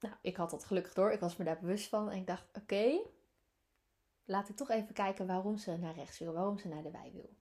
Nou, 0.00 0.14
ik 0.20 0.36
had 0.36 0.50
dat 0.50 0.64
gelukkig 0.64 0.94
door. 0.94 1.12
Ik 1.12 1.20
was 1.20 1.36
me 1.36 1.44
daar 1.44 1.58
bewust 1.60 1.88
van. 1.88 2.10
En 2.10 2.16
ik 2.16 2.26
dacht, 2.26 2.44
oké, 2.52 3.00
laat 4.24 4.48
ik 4.48 4.56
toch 4.56 4.70
even 4.70 4.94
kijken 4.94 5.26
waarom 5.26 5.56
ze 5.56 5.76
naar 5.76 5.94
rechts 5.94 6.18
wil. 6.18 6.32
Waarom 6.32 6.58
ze 6.58 6.68
naar 6.68 6.82
de 6.82 6.90
wei 6.90 7.12
wil. 7.12 7.36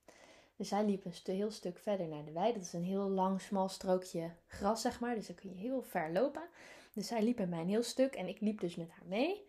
Dus 0.61 0.69
zij 0.69 0.85
liep 0.85 1.05
een 1.05 1.35
heel 1.35 1.51
stuk 1.51 1.79
verder 1.79 2.07
naar 2.07 2.25
de 2.25 2.31
wei. 2.31 2.53
Dat 2.53 2.61
is 2.61 2.73
een 2.73 2.83
heel 2.83 3.09
lang, 3.09 3.41
smal 3.41 3.69
strookje 3.69 4.31
gras, 4.47 4.81
zeg 4.81 4.99
maar. 4.99 5.15
Dus 5.15 5.27
dan 5.27 5.35
kun 5.35 5.49
je 5.49 5.55
heel 5.55 5.81
ver 5.81 6.11
lopen. 6.11 6.41
Dus 6.93 7.07
zij 7.07 7.23
liep 7.23 7.37
met 7.37 7.49
mij 7.49 7.59
een 7.59 7.69
heel 7.69 7.83
stuk. 7.83 8.15
En 8.15 8.27
ik 8.27 8.39
liep 8.39 8.59
dus 8.59 8.75
met 8.75 8.89
haar 8.89 9.05
mee. 9.05 9.45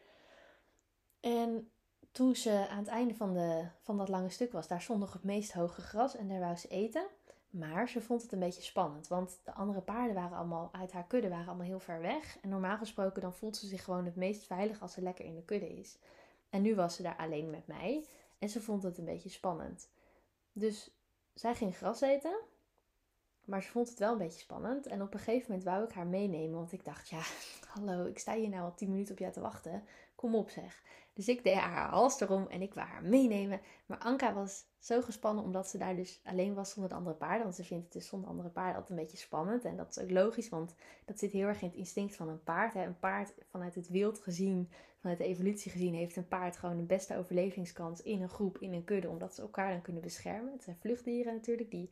En 1.21 1.71
toen 2.12 2.37
ze 2.37 2.69
aan 2.69 2.78
het 2.78 2.87
einde 2.87 3.14
van, 3.14 3.33
de, 3.33 3.66
van 3.81 3.99
dat 3.99 4.09
lange 4.09 4.28
stuk 4.28 4.52
was, 4.52 4.69
daar 4.69 4.83
stond 4.83 5.00
nog 5.00 5.12
het 5.12 5.25
meest 5.25 5.52
hoge 5.52 5.81
gras. 5.81 6.16
En 6.16 6.28
daar 6.28 6.40
wou 6.40 6.57
ze 6.57 6.69
eten. 6.69 7.07
Maar 7.50 7.88
ze 7.88 8.00
vond 8.00 8.23
het 8.23 8.33
een 8.33 8.38
beetje 8.38 8.62
spannend, 8.62 9.09
want 9.09 9.40
de 9.45 9.52
andere 9.52 9.81
paarden 9.81 10.14
waren 10.14 10.37
allemaal 10.37 10.69
uit 10.73 10.92
haar 10.92 11.07
kudde, 11.07 11.28
waren 11.28 11.47
allemaal 11.47 11.66
heel 11.66 11.81
ver 11.81 12.00
weg. 12.00 12.38
En 12.40 12.49
normaal 12.49 12.78
gesproken 12.78 13.23
dan 13.23 13.35
voelt 13.35 13.57
ze 13.57 13.66
zich 13.66 13.85
gewoon 13.85 14.04
het 14.04 14.16
meest 14.16 14.45
veilig 14.45 14.83
als 14.83 14.92
ze 14.92 15.02
lekker 15.02 15.25
in 15.25 15.35
de 15.35 15.45
kudde 15.45 15.78
is. 15.78 15.99
En 16.50 16.62
nu 16.62 16.75
was 16.75 16.95
ze 16.95 17.02
daar 17.02 17.16
alleen 17.16 17.50
met 17.50 17.66
mij 17.66 18.07
en 18.38 18.49
ze 18.49 18.61
vond 18.61 18.83
het 18.83 18.99
een 18.99 19.04
beetje 19.04 19.28
spannend. 19.28 19.88
Dus 20.52 20.90
zij 21.35 21.55
ging 21.55 21.77
gras 21.77 22.01
eten, 22.01 22.41
maar 23.45 23.62
ze 23.62 23.71
vond 23.71 23.89
het 23.89 23.99
wel 23.99 24.12
een 24.12 24.19
beetje 24.19 24.41
spannend. 24.41 24.87
En 24.87 25.03
op 25.03 25.15
een 25.15 25.21
gegeven 25.21 25.47
moment 25.49 25.65
wou 25.65 25.85
ik 25.85 25.93
haar 25.93 26.07
meenemen, 26.07 26.59
want 26.59 26.73
ik 26.73 26.85
dacht, 26.85 27.09
ja, 27.09 27.23
hallo, 27.75 28.05
ik 28.05 28.19
sta 28.19 28.35
hier 28.35 28.49
nou 28.49 28.62
al 28.62 28.75
tien 28.75 28.91
minuten 28.91 29.12
op 29.12 29.19
jou 29.19 29.33
te 29.33 29.41
wachten. 29.41 29.85
Kom 30.23 30.35
op 30.35 30.50
zeg. 30.50 30.83
Dus 31.12 31.29
ik 31.29 31.45
deed 31.45 31.55
haar 31.55 31.88
hals 31.88 32.21
erom 32.21 32.47
en 32.47 32.62
ik 32.62 32.75
wou 32.75 32.87
haar 32.87 33.02
meenemen. 33.02 33.61
Maar 33.87 33.99
Anka 33.99 34.33
was 34.35 34.64
zo 34.79 35.00
gespannen 35.00 35.45
omdat 35.45 35.69
ze 35.69 35.79
daar 35.79 35.97
dus 35.97 36.21
alleen 36.25 36.55
was 36.55 36.71
zonder 36.71 36.91
de 36.91 36.97
andere 36.97 37.17
paarden. 37.17 37.43
Want 37.43 37.55
ze 37.55 37.64
vindt 37.64 37.85
het 37.85 37.93
dus 37.93 38.07
zonder 38.07 38.29
andere 38.29 38.49
paarden 38.49 38.75
altijd 38.75 38.91
een 38.91 39.05
beetje 39.05 39.17
spannend. 39.19 39.64
En 39.64 39.76
dat 39.76 39.97
is 39.97 40.02
ook 40.02 40.11
logisch, 40.11 40.49
want 40.49 40.75
dat 41.05 41.19
zit 41.19 41.33
heel 41.33 41.47
erg 41.47 41.62
in 41.62 41.69
het 41.69 41.76
instinct 41.76 42.17
van 42.17 42.29
een 42.29 42.43
paard. 42.43 42.75
Hè. 42.75 42.85
Een 42.85 42.99
paard 42.99 43.35
vanuit 43.50 43.75
het 43.75 43.88
wild 43.88 44.19
gezien, 44.19 44.71
vanuit 45.00 45.19
de 45.19 45.25
evolutie 45.25 45.71
gezien, 45.71 45.95
heeft 45.95 46.17
een 46.17 46.29
paard 46.29 46.57
gewoon 46.57 46.76
de 46.76 46.83
beste 46.83 47.17
overlevingskans 47.17 48.02
in 48.02 48.23
een 48.23 48.29
groep, 48.29 48.59
in 48.59 48.73
een 48.73 48.85
kudde. 48.85 49.09
Omdat 49.09 49.35
ze 49.35 49.43
elkaar 49.43 49.71
dan 49.71 49.83
kunnen 49.83 50.02
beschermen. 50.02 50.52
Het 50.52 50.62
zijn 50.62 50.76
vluchtdieren 50.81 51.35
natuurlijk 51.35 51.71
die 51.71 51.91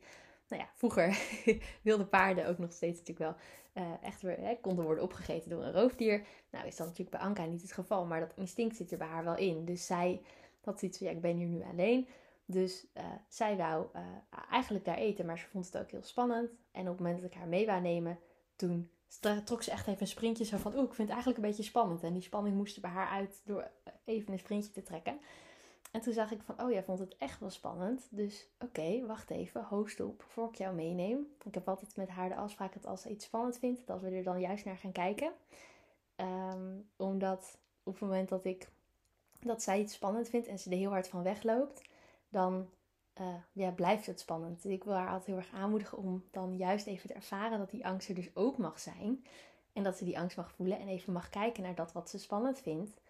nou 0.51 0.63
ja, 0.63 0.69
vroeger 0.75 1.17
wilde 1.81 2.05
paarden 2.05 2.47
ook 2.47 2.57
nog 2.57 2.71
steeds 2.71 2.99
natuurlijk 2.99 3.19
wel 3.19 3.35
uh, 3.83 3.93
echt 4.01 4.21
weer, 4.21 4.57
konden 4.61 4.85
worden 4.85 5.03
opgegeten 5.03 5.49
door 5.49 5.63
een 5.63 5.71
roofdier. 5.71 6.25
Nou 6.51 6.67
is 6.67 6.75
dat 6.75 6.87
natuurlijk 6.87 7.17
bij 7.17 7.27
Anka 7.27 7.45
niet 7.45 7.61
het 7.61 7.71
geval, 7.71 8.05
maar 8.05 8.19
dat 8.19 8.33
instinct 8.35 8.75
zit 8.75 8.91
er 8.91 8.97
bij 8.97 9.07
haar 9.07 9.23
wel 9.23 9.37
in. 9.37 9.65
Dus 9.65 9.85
zij 9.85 10.21
had 10.63 10.79
zoiets 10.79 10.97
van, 10.97 11.07
ja, 11.07 11.13
ik 11.13 11.21
ben 11.21 11.37
hier 11.37 11.47
nu 11.47 11.63
alleen. 11.63 12.07
Dus 12.45 12.87
uh, 12.97 13.03
zij 13.27 13.57
wou 13.57 13.85
uh, 13.95 14.01
eigenlijk 14.49 14.85
daar 14.85 14.97
eten, 14.97 15.25
maar 15.25 15.37
ze 15.37 15.47
vond 15.47 15.65
het 15.65 15.77
ook 15.77 15.91
heel 15.91 16.03
spannend. 16.03 16.49
En 16.71 16.81
op 16.81 16.87
het 16.87 16.99
moment 16.99 17.21
dat 17.21 17.31
ik 17.31 17.37
haar 17.37 17.47
mee 17.47 17.65
wou 17.65 17.81
nemen, 17.81 18.19
toen 18.55 18.89
trok 19.43 19.63
ze 19.63 19.71
echt 19.71 19.87
even 19.87 20.01
een 20.01 20.07
sprintje 20.07 20.45
zo 20.45 20.57
van, 20.57 20.73
oeh, 20.73 20.83
ik 20.83 20.93
vind 20.93 21.07
het 21.07 21.09
eigenlijk 21.09 21.37
een 21.37 21.49
beetje 21.49 21.63
spannend. 21.63 22.03
En 22.03 22.13
die 22.13 22.21
spanning 22.21 22.55
moest 22.55 22.75
er 22.75 22.81
bij 22.81 22.91
haar 22.91 23.07
uit 23.07 23.41
door 23.45 23.71
even 24.05 24.33
een 24.33 24.39
sprintje 24.39 24.71
te 24.71 24.83
trekken. 24.83 25.19
En 25.91 26.01
toen 26.01 26.13
zag 26.13 26.31
ik 26.31 26.41
van, 26.41 26.61
oh 26.61 26.71
jij 26.71 26.83
vond 26.83 26.99
het 26.99 27.17
echt 27.17 27.39
wel 27.39 27.49
spannend. 27.49 28.07
Dus 28.09 28.47
oké, 28.59 29.05
wacht 29.05 29.29
even, 29.29 29.63
host 29.63 29.99
op, 29.99 30.23
voor 30.27 30.47
ik 30.47 30.55
jou 30.55 30.75
meeneem. 30.75 31.27
Ik 31.43 31.53
heb 31.53 31.67
altijd 31.67 31.95
met 31.95 32.09
haar 32.09 32.29
de 32.29 32.35
afspraak 32.35 32.73
dat 32.73 32.85
als 32.85 33.01
ze 33.01 33.09
iets 33.09 33.25
spannend 33.25 33.57
vindt, 33.57 33.87
dat 33.87 34.01
we 34.01 34.09
er 34.09 34.23
dan 34.23 34.39
juist 34.39 34.65
naar 34.65 34.77
gaan 34.77 34.91
kijken. 34.91 35.31
Ehm, 36.15 36.79
omdat 36.95 37.57
op 37.83 37.93
het 37.93 38.01
moment 38.01 38.29
dat 38.29 38.45
ik 38.45 38.69
dat 39.39 39.61
zij 39.61 39.79
iets 39.79 39.93
spannend 39.93 40.29
vindt 40.29 40.47
en 40.47 40.59
ze 40.59 40.69
er 40.69 40.77
heel 40.77 40.89
hard 40.89 41.07
van 41.07 41.23
wegloopt, 41.23 41.81
dan 42.29 42.69
uh, 43.21 43.35
ja, 43.51 43.71
blijft 43.71 44.05
het 44.05 44.19
spannend. 44.19 44.61
Dus 44.61 44.71
ik 44.71 44.83
wil 44.83 44.93
haar 44.93 45.07
altijd 45.07 45.25
heel 45.25 45.35
erg 45.35 45.51
aanmoedigen 45.53 45.97
om 45.97 46.23
dan 46.31 46.57
juist 46.57 46.87
even 46.87 47.07
te 47.07 47.13
ervaren 47.13 47.59
dat 47.59 47.69
die 47.69 47.85
angst 47.85 48.09
er 48.09 48.15
dus 48.15 48.35
ook 48.35 48.57
mag 48.57 48.79
zijn. 48.79 49.25
En 49.73 49.83
dat 49.83 49.97
ze 49.97 50.05
die 50.05 50.19
angst 50.19 50.37
mag 50.37 50.51
voelen 50.51 50.79
en 50.79 50.87
even 50.87 51.13
mag 51.13 51.29
kijken 51.29 51.63
naar 51.63 51.75
dat 51.75 51.91
wat 51.91 52.09
ze 52.09 52.19
spannend 52.19 52.59
vindt. 52.59 53.00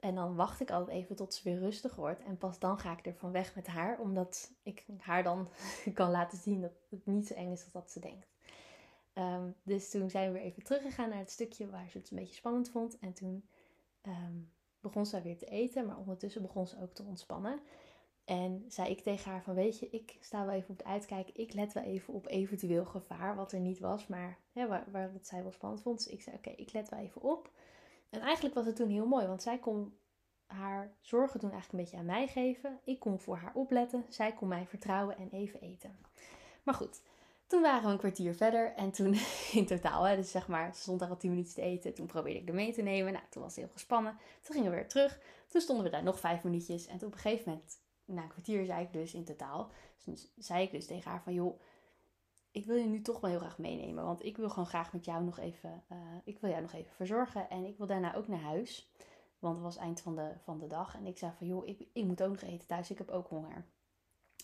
En 0.00 0.14
dan 0.14 0.34
wacht 0.34 0.60
ik 0.60 0.70
altijd 0.70 0.96
even 0.96 1.16
tot 1.16 1.34
ze 1.34 1.42
weer 1.44 1.58
rustig 1.58 1.94
wordt. 1.94 2.22
En 2.22 2.38
pas 2.38 2.58
dan 2.58 2.78
ga 2.78 2.92
ik 2.92 3.06
er 3.06 3.14
van 3.14 3.32
weg 3.32 3.54
met 3.54 3.66
haar. 3.66 4.00
Omdat 4.00 4.52
ik 4.62 4.86
haar 4.98 5.22
dan 5.22 5.48
kan 5.94 6.10
laten 6.10 6.38
zien 6.38 6.60
dat 6.60 6.72
het 6.88 7.06
niet 7.06 7.26
zo 7.26 7.34
eng 7.34 7.52
is 7.52 7.62
als 7.62 7.72
dat 7.72 7.90
ze 7.90 8.00
denkt. 8.00 8.28
Ehm, 9.12 9.50
dus 9.62 9.90
toen 9.90 10.10
zijn 10.10 10.32
we 10.32 10.38
weer 10.38 10.46
even 10.46 10.62
teruggegaan 10.62 11.08
naar 11.08 11.18
het 11.18 11.30
stukje 11.30 11.70
waar 11.70 11.88
ze 11.90 11.98
het 11.98 12.10
een 12.10 12.16
beetje 12.16 12.34
spannend 12.34 12.70
vond. 12.70 12.98
En 12.98 13.12
toen 13.12 13.48
ehm, 14.00 14.36
begon 14.80 15.06
ze 15.06 15.22
weer 15.22 15.38
te 15.38 15.46
eten. 15.46 15.86
Maar 15.86 15.98
ondertussen 15.98 16.42
begon 16.42 16.66
ze 16.66 16.82
ook 16.82 16.94
te 16.94 17.02
ontspannen. 17.02 17.60
En 18.24 18.64
zei 18.68 18.88
ik 18.88 19.00
tegen 19.00 19.30
haar 19.30 19.42
van 19.42 19.54
weet 19.54 19.78
je, 19.78 19.90
ik 19.90 20.16
sta 20.20 20.46
wel 20.46 20.54
even 20.54 20.70
op 20.70 20.78
de 20.78 20.84
uitkijk. 20.84 21.30
Ik 21.30 21.52
let 21.52 21.72
wel 21.72 21.82
even 21.82 22.14
op 22.14 22.26
eventueel 22.26 22.84
gevaar. 22.84 23.36
Wat 23.36 23.52
er 23.52 23.60
niet 23.60 23.78
was, 23.78 24.06
maar 24.06 24.38
waar, 24.52 24.84
waar 24.90 25.12
het 25.12 25.26
zij 25.26 25.42
wel 25.42 25.52
spannend 25.52 25.82
vond. 25.82 26.04
Dus 26.04 26.12
ik 26.12 26.22
zei 26.22 26.36
oké, 26.36 26.50
ik 26.50 26.72
let 26.72 26.88
wel 26.88 27.00
even 27.00 27.22
op. 27.22 27.50
En 28.10 28.20
eigenlijk 28.20 28.54
was 28.54 28.66
het 28.66 28.76
toen 28.76 28.88
heel 28.88 29.06
mooi, 29.06 29.26
want 29.26 29.42
zij 29.42 29.58
kon 29.58 29.98
haar 30.46 30.96
zorgen 31.00 31.40
toen 31.40 31.50
eigenlijk 31.50 31.72
een 31.72 31.84
beetje 31.84 31.96
aan 31.96 32.18
mij 32.18 32.26
geven. 32.26 32.80
Ik 32.84 33.00
kon 33.00 33.20
voor 33.20 33.36
haar 33.36 33.54
opletten, 33.54 34.04
zij 34.08 34.32
kon 34.32 34.48
mij 34.48 34.66
vertrouwen 34.66 35.16
en 35.16 35.28
even 35.30 35.60
eten. 35.60 35.98
Maar 36.62 36.74
goed, 36.74 37.00
toen 37.46 37.62
waren 37.62 37.84
we 37.84 37.90
een 37.90 37.98
kwartier 37.98 38.34
verder 38.34 38.72
en 38.74 38.90
toen 38.90 39.14
in 39.52 39.66
totaal, 39.66 40.04
hè, 40.04 40.16
dus 40.16 40.30
zeg 40.30 40.48
maar, 40.48 40.74
ze 40.74 40.80
stond 40.80 41.00
daar 41.00 41.08
al 41.08 41.16
tien 41.16 41.30
minuten 41.30 41.54
te 41.54 41.62
eten. 41.62 41.94
Toen 41.94 42.06
probeerde 42.06 42.40
ik 42.40 42.48
er 42.48 42.54
mee 42.54 42.72
te 42.72 42.82
nemen. 42.82 43.12
Nou, 43.12 43.24
toen 43.30 43.42
was 43.42 43.54
ze 43.54 43.60
heel 43.60 43.68
gespannen. 43.72 44.18
Toen 44.42 44.54
gingen 44.54 44.70
we 44.70 44.76
weer 44.76 44.88
terug. 44.88 45.20
Toen 45.48 45.60
stonden 45.60 45.84
we 45.84 45.90
daar 45.90 46.02
nog 46.02 46.20
vijf 46.20 46.42
minuutjes. 46.42 46.86
En 46.86 46.98
toen 46.98 47.08
op 47.08 47.14
een 47.14 47.20
gegeven 47.20 47.50
moment, 47.50 47.78
na 48.04 48.22
een 48.22 48.28
kwartier, 48.28 48.64
zei 48.64 48.84
ik 48.84 48.92
dus 48.92 49.14
in 49.14 49.24
totaal, 49.24 49.70
dus 50.04 50.32
zei 50.36 50.62
ik 50.62 50.70
dus 50.70 50.86
tegen 50.86 51.10
haar 51.10 51.22
van, 51.22 51.34
joh, 51.34 51.60
ik 52.50 52.64
wil 52.64 52.76
je 52.76 52.86
nu 52.86 53.02
toch 53.02 53.20
wel 53.20 53.30
heel 53.30 53.38
graag 53.38 53.58
meenemen. 53.58 54.04
Want 54.04 54.24
ik 54.24 54.36
wil 54.36 54.48
gewoon 54.48 54.66
graag 54.66 54.92
met 54.92 55.04
jou 55.04 55.24
nog 55.24 55.38
even, 55.38 55.82
uh, 55.92 55.98
ik 56.24 56.38
wil 56.40 56.50
jou 56.50 56.62
nog 56.62 56.72
even 56.72 56.94
verzorgen. 56.94 57.50
En 57.50 57.64
ik 57.64 57.76
wil 57.76 57.86
daarna 57.86 58.14
ook 58.14 58.28
naar 58.28 58.40
huis. 58.40 58.92
Want 59.38 59.54
het 59.54 59.64
was 59.64 59.76
eind 59.76 60.00
van 60.00 60.16
de, 60.16 60.32
van 60.42 60.58
de 60.58 60.66
dag. 60.66 60.94
En 60.94 61.06
ik 61.06 61.18
zei 61.18 61.32
van, 61.36 61.46
joh, 61.46 61.66
ik, 61.66 61.86
ik 61.92 62.04
moet 62.04 62.22
ook 62.22 62.30
nog 62.30 62.40
eten 62.40 62.66
thuis. 62.66 62.90
Ik 62.90 62.98
heb 62.98 63.10
ook 63.10 63.28
honger. 63.28 63.64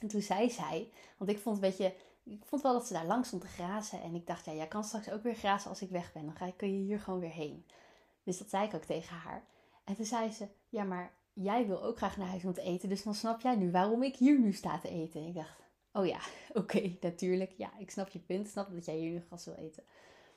En 0.01 0.09
toen 0.09 0.23
zei 0.23 0.51
zij, 0.51 0.91
want 1.19 1.31
ik 1.31 1.39
vond 1.39 1.57
een 1.57 1.61
beetje, 1.61 1.95
ik 2.23 2.45
vond 2.45 2.63
wel 2.63 2.73
dat 2.73 2.87
ze 2.87 2.93
daar 2.93 3.07
lang 3.07 3.27
stond 3.27 3.43
te 3.43 3.49
grazen. 3.49 4.03
En 4.03 4.15
ik 4.15 4.27
dacht, 4.27 4.45
ja, 4.45 4.53
jij 4.53 4.69
kan 4.69 4.85
straks 4.85 5.11
ook 5.11 5.23
weer 5.23 5.35
grazen 5.35 5.71
als 5.71 5.83
ik 5.83 5.91
weg 5.91 6.13
ben. 6.13 6.25
Dan 6.25 6.37
ga, 6.37 6.51
kun 6.57 6.73
je 6.73 6.85
hier 6.85 7.01
gewoon 7.01 7.21
weer 7.21 7.31
heen. 7.31 7.67
Dus 8.23 8.39
dat 8.39 8.51
zei 8.51 8.67
ik 8.67 8.75
ook 8.75 8.85
tegen 8.85 9.17
haar. 9.17 9.45
En 9.85 9.95
toen 9.95 10.05
zei 10.05 10.31
ze, 10.31 10.49
ja, 10.69 10.85
maar 10.85 11.13
jij 11.33 11.67
wil 11.67 11.83
ook 11.83 11.97
graag 11.97 12.17
naar 12.17 12.29
huis 12.29 12.45
om 12.45 12.53
te 12.53 12.63
eten. 12.63 12.89
Dus 12.89 13.03
dan 13.03 13.15
snap 13.15 13.41
jij 13.41 13.57
nu 13.57 13.71
waarom 13.71 14.03
ik 14.03 14.17
hier 14.17 14.39
nu 14.41 14.53
sta 14.53 14.79
te 14.79 14.89
eten. 14.89 15.21
En 15.21 15.27
ik 15.27 15.35
dacht, 15.35 15.64
Oh 15.97 16.07
ja, 16.07 16.21
oké, 16.61 16.97
natuurlijk. 17.01 17.53
Ja, 17.53 17.79
ik 17.79 17.91
snap 17.91 18.09
je 18.09 18.19
punt. 18.19 18.49
Snap 18.49 18.73
dat 18.73 18.85
jij 18.85 18.97
hier 18.97 19.21
gras 19.21 19.45
wil 19.45 19.55
eten. 19.55 19.85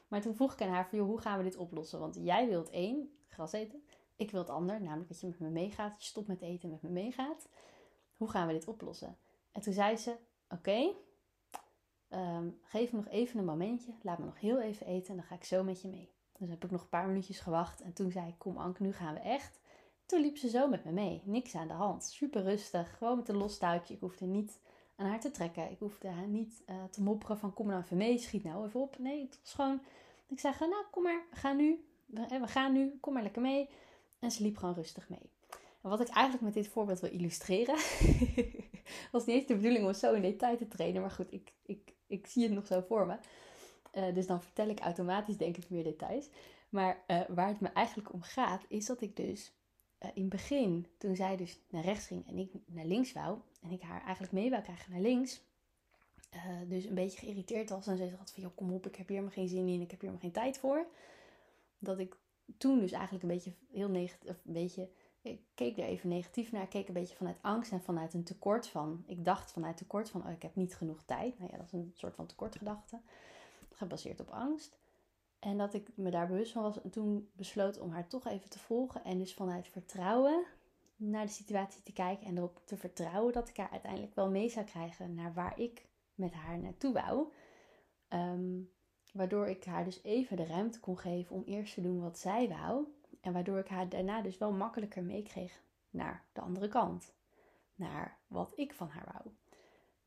Maar 0.07 0.21
toen 0.21 0.35
vroeg 0.35 0.53
ik 0.53 0.61
aan 0.61 0.69
haar 0.69 0.87
van, 0.89 0.99
hoe 0.99 1.19
gaan 1.21 1.37
we 1.37 1.43
dit 1.43 1.57
oplossen? 1.57 1.99
Want 1.99 2.15
jij 2.15 2.47
wilt 2.47 2.69
één, 2.69 3.17
gras 3.27 3.51
eten. 3.51 3.83
Ik 4.15 4.31
wil 4.31 4.39
het 4.39 4.49
ander, 4.49 4.81
namelijk 4.81 5.09
dat 5.09 5.19
je 5.19 5.27
met 5.27 5.39
me 5.39 5.49
meegaat. 5.49 5.91
Dat 5.91 6.03
je 6.03 6.07
stopt 6.07 6.27
met 6.27 6.41
eten 6.41 6.63
en 6.63 6.69
met 6.69 6.81
me 6.81 6.89
meegaat. 6.89 7.47
Hoe 8.17 8.29
gaan 8.29 8.47
we 8.47 8.53
dit 8.53 8.67
oplossen? 8.67 9.17
En 9.51 9.61
toen 9.61 9.73
zei 9.73 9.97
ze, 9.97 10.15
oké, 10.49 10.93
ehm, 12.07 12.49
geef 12.61 12.91
me 12.91 12.97
nog 12.97 13.07
even 13.07 13.39
een 13.39 13.45
momentje. 13.45 13.93
Laat 14.01 14.17
me 14.17 14.25
nog 14.25 14.39
heel 14.39 14.61
even 14.61 14.85
eten 14.85 15.09
en 15.09 15.15
dan 15.15 15.25
ga 15.25 15.35
ik 15.35 15.43
zo 15.43 15.63
met 15.63 15.81
je 15.81 15.87
mee. 15.87 16.11
Dus 16.37 16.49
heb 16.49 16.63
ik 16.63 16.71
nog 16.71 16.81
een 16.81 16.89
paar 16.89 17.07
minuutjes 17.07 17.39
gewacht. 17.39 17.81
En 17.81 17.93
toen 17.93 18.11
zei 18.11 18.27
ik, 18.27 18.37
kom 18.37 18.57
Anke, 18.57 18.83
nu 18.83 18.93
gaan 18.93 19.13
we 19.13 19.19
echt. 19.19 19.59
Toen 20.05 20.21
liep 20.21 20.37
ze 20.37 20.49
zo 20.49 20.67
met 20.67 20.85
me 20.85 20.91
mee. 20.91 21.21
Niks 21.25 21.55
aan 21.55 21.67
de 21.67 21.73
hand. 21.73 22.03
Super 22.03 22.43
rustig. 22.43 22.97
Gewoon 22.97 23.17
met 23.17 23.29
een 23.29 23.37
los 23.37 23.57
touwtje. 23.57 23.93
Ik 23.93 23.99
hoefde 23.99 24.25
niet 24.25 24.59
aan 24.97 25.07
haar 25.07 25.19
te 25.19 25.31
trekken. 25.31 25.71
Ik 25.71 25.79
hoefde 25.79 26.07
haar 26.07 26.27
niet 26.27 26.63
uh, 26.69 26.83
te 26.83 27.01
mopperen 27.01 27.38
van 27.38 27.53
kom 27.53 27.67
nou 27.67 27.81
even 27.83 27.97
mee, 27.97 28.17
schiet 28.17 28.43
nou 28.43 28.65
even 28.65 28.79
op. 28.79 28.99
Nee, 28.99 29.21
het 29.21 29.39
was 29.43 29.53
gewoon, 29.53 29.81
ik 30.27 30.39
zei 30.39 30.53
nou 30.60 30.86
kom 30.91 31.03
maar, 31.03 31.25
we 31.29 31.36
gaan 31.36 31.57
nu, 31.57 31.86
we, 32.05 32.25
we 32.29 32.47
gaan 32.47 32.73
nu, 32.73 32.97
kom 32.99 33.13
maar 33.13 33.23
lekker 33.23 33.41
mee. 33.41 33.69
En 34.19 34.31
ze 34.31 34.43
liep 34.43 34.57
gewoon 34.57 34.75
rustig 34.75 35.10
mee. 35.10 35.31
En 35.81 35.89
wat 35.89 35.99
ik 35.99 36.07
eigenlijk 36.07 36.45
met 36.45 36.53
dit 36.53 36.67
voorbeeld 36.67 36.99
wil 36.99 37.12
illustreren, 37.12 37.75
was 39.12 39.25
niet 39.25 39.36
eens 39.36 39.45
de 39.45 39.55
bedoeling 39.55 39.86
om 39.86 39.93
zo 39.93 40.13
in 40.13 40.21
detail 40.21 40.57
te 40.57 40.67
trainen, 40.67 41.01
maar 41.01 41.12
goed, 41.12 41.33
ik, 41.33 41.53
ik, 41.65 41.93
ik 42.07 42.27
zie 42.27 42.43
het 42.43 42.51
nog 42.51 42.67
zo 42.67 42.83
voor 42.88 43.05
me. 43.05 43.17
Uh, 43.93 44.13
dus 44.13 44.27
dan 44.27 44.41
vertel 44.41 44.67
ik 44.67 44.79
automatisch 44.79 45.38
denk 45.38 45.57
ik 45.57 45.69
meer 45.69 45.83
details. 45.83 46.29
Maar 46.69 47.03
eh, 47.07 47.21
waar 47.27 47.47
het 47.47 47.60
me 47.60 47.67
eigenlijk 47.67 48.13
om 48.13 48.21
gaat, 48.21 48.63
is 48.67 48.86
dat 48.86 49.01
ik 49.01 49.15
dus 49.15 49.53
uh, 50.03 50.10
in 50.13 50.21
het 50.21 50.29
begin, 50.29 50.88
toen 50.97 51.15
zij 51.15 51.38
dus 51.38 51.60
naar 51.69 51.83
rechts 51.83 52.07
ging 52.07 52.27
en 52.27 52.38
ik 52.38 52.51
naar 52.65 52.86
links 52.86 53.13
wou, 53.13 53.39
en 53.62 53.71
ik 53.71 53.81
haar 53.81 54.01
eigenlijk 54.03 54.33
mee 54.33 54.49
wou 54.49 54.63
krijgen 54.63 54.91
naar 54.91 55.01
links, 55.01 55.41
uh, 56.33 56.69
dus 56.69 56.86
een 56.86 56.95
beetje 56.95 57.19
geïrriteerd 57.19 57.69
was 57.69 57.88
en 57.88 57.97
ze 57.97 58.15
had 58.17 58.31
van, 58.31 58.43
joh, 58.43 58.55
kom 58.55 58.73
op, 58.73 58.88
ik 58.88 58.95
heb 58.95 59.07
hier 59.07 59.17
helemaal 59.17 59.38
geen 59.38 59.47
zin 59.47 59.67
in, 59.67 59.81
ik 59.81 59.91
heb 59.91 59.99
hier 60.01 60.10
helemaal 60.10 60.19
geen 60.19 60.31
tijd 60.31 60.57
voor. 60.57 60.88
Dat 61.79 61.99
ik 61.99 62.17
toen 62.57 62.79
dus 62.79 62.91
eigenlijk 62.91 63.23
een 63.23 63.29
beetje 63.29 63.53
heel 63.71 63.89
negatief, 63.89 64.29
een 64.29 64.53
beetje, 64.53 64.89
ik 65.21 65.41
keek 65.53 65.77
er 65.77 65.83
even 65.83 66.10
negatief 66.10 66.51
naar, 66.51 66.67
keek 66.67 66.88
een 66.88 66.93
beetje 66.93 67.15
vanuit 67.15 67.38
angst 67.41 67.71
en 67.71 67.81
vanuit 67.81 68.13
een 68.13 68.23
tekort 68.23 68.67
van, 68.67 69.03
ik 69.07 69.25
dacht 69.25 69.51
vanuit 69.51 69.77
tekort 69.77 70.10
van, 70.10 70.25
oh, 70.25 70.31
ik 70.31 70.41
heb 70.41 70.55
niet 70.55 70.75
genoeg 70.75 71.03
tijd. 71.05 71.39
Nou 71.39 71.51
ja, 71.51 71.57
dat 71.57 71.65
is 71.65 71.71
een 71.71 71.91
soort 71.95 72.15
van 72.15 72.25
tekortgedachte, 72.25 72.99
gebaseerd 73.71 74.19
op 74.19 74.29
angst. 74.29 74.77
En 75.47 75.57
dat 75.57 75.73
ik 75.73 75.88
me 75.95 76.10
daar 76.10 76.27
bewust 76.27 76.51
van 76.51 76.62
was 76.62 76.81
en 76.81 76.89
toen 76.89 77.29
besloot 77.33 77.79
om 77.79 77.91
haar 77.91 78.07
toch 78.07 78.27
even 78.27 78.49
te 78.49 78.60
volgen 78.60 79.03
en 79.03 79.17
dus 79.17 79.33
vanuit 79.33 79.67
vertrouwen 79.67 80.45
naar 80.95 81.25
de 81.25 81.31
situatie 81.31 81.83
te 81.83 81.93
kijken 81.93 82.27
en 82.27 82.38
erop 82.38 82.62
te 82.65 82.77
vertrouwen 82.77 83.33
dat 83.33 83.49
ik 83.49 83.57
haar 83.57 83.69
uiteindelijk 83.71 84.15
wel 84.15 84.29
mee 84.29 84.49
zou 84.49 84.65
krijgen 84.65 85.13
naar 85.13 85.33
waar 85.33 85.60
ik 85.60 85.88
met 86.15 86.33
haar 86.33 86.60
naartoe 86.60 86.93
wou. 86.93 87.31
Ehm, 88.07 88.62
waardoor 89.13 89.47
ik 89.47 89.63
haar 89.65 89.83
dus 89.83 90.03
even 90.03 90.38
de 90.38 90.45
ruimte 90.45 90.79
kon 90.79 90.97
geven 90.97 91.36
om 91.36 91.43
eerst 91.43 91.73
te 91.73 91.81
doen 91.81 92.01
wat 92.01 92.19
zij 92.19 92.49
wou. 92.49 92.86
En 93.21 93.33
waardoor 93.33 93.60
ik 93.60 93.67
haar 93.67 93.89
daarna 93.89 94.21
dus 94.21 94.38
wel 94.38 94.51
makkelijker 94.51 95.03
meekreeg 95.03 95.62
naar 95.89 96.25
de 96.33 96.41
andere 96.41 96.67
kant. 96.67 97.13
Naar 97.75 98.17
wat 98.27 98.53
ik 98.55 98.73
van 98.73 98.89
haar 98.89 99.10
wou. 99.13 99.36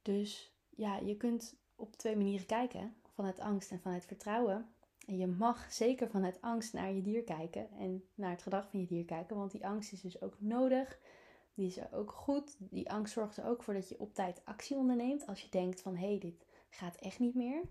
Dus 0.03 0.55
ja, 0.69 0.97
je 0.97 1.17
kunt 1.17 1.57
op 1.77 1.97
twee 1.97 2.17
manieren 2.17 2.47
kijken. 2.47 2.95
Vanuit 3.15 3.41
angst 3.41 3.71
en 3.71 3.81
vanuit 3.81 4.07
vertrouwen. 4.07 4.75
En 5.11 5.19
je 5.19 5.27
mag 5.27 5.73
zeker 5.73 6.09
vanuit 6.09 6.41
angst 6.41 6.73
naar 6.73 6.93
je 6.93 7.03
dier 7.03 7.23
kijken 7.23 7.71
en 7.71 8.05
naar 8.15 8.31
het 8.31 8.43
gedrag 8.43 8.71
van 8.71 8.81
je 8.81 8.87
dier 8.87 9.05
kijken, 9.05 9.37
want 9.37 9.51
die 9.51 9.67
angst 9.67 9.93
is 9.93 10.01
dus 10.01 10.23
ook 10.23 10.37
nodig. 10.39 10.99
Die 11.55 11.67
is 11.67 11.93
ook 11.93 12.13
goed. 12.13 12.57
Die 12.59 12.91
angst 12.91 13.13
zorgt 13.13 13.37
er 13.37 13.45
ook 13.45 13.63
voor 13.63 13.75
dat 13.75 13.89
je 13.89 13.99
op 13.99 14.15
tijd 14.15 14.45
actie 14.45 14.77
onderneemt 14.77 15.27
als 15.27 15.41
je 15.43 15.49
denkt 15.51 15.83
van 15.83 15.97
hé, 15.97 16.07
hey, 16.07 16.19
dit 16.19 16.47
gaat 16.69 16.97
echt 16.97 17.19
niet 17.19 17.35
meer. 17.35 17.63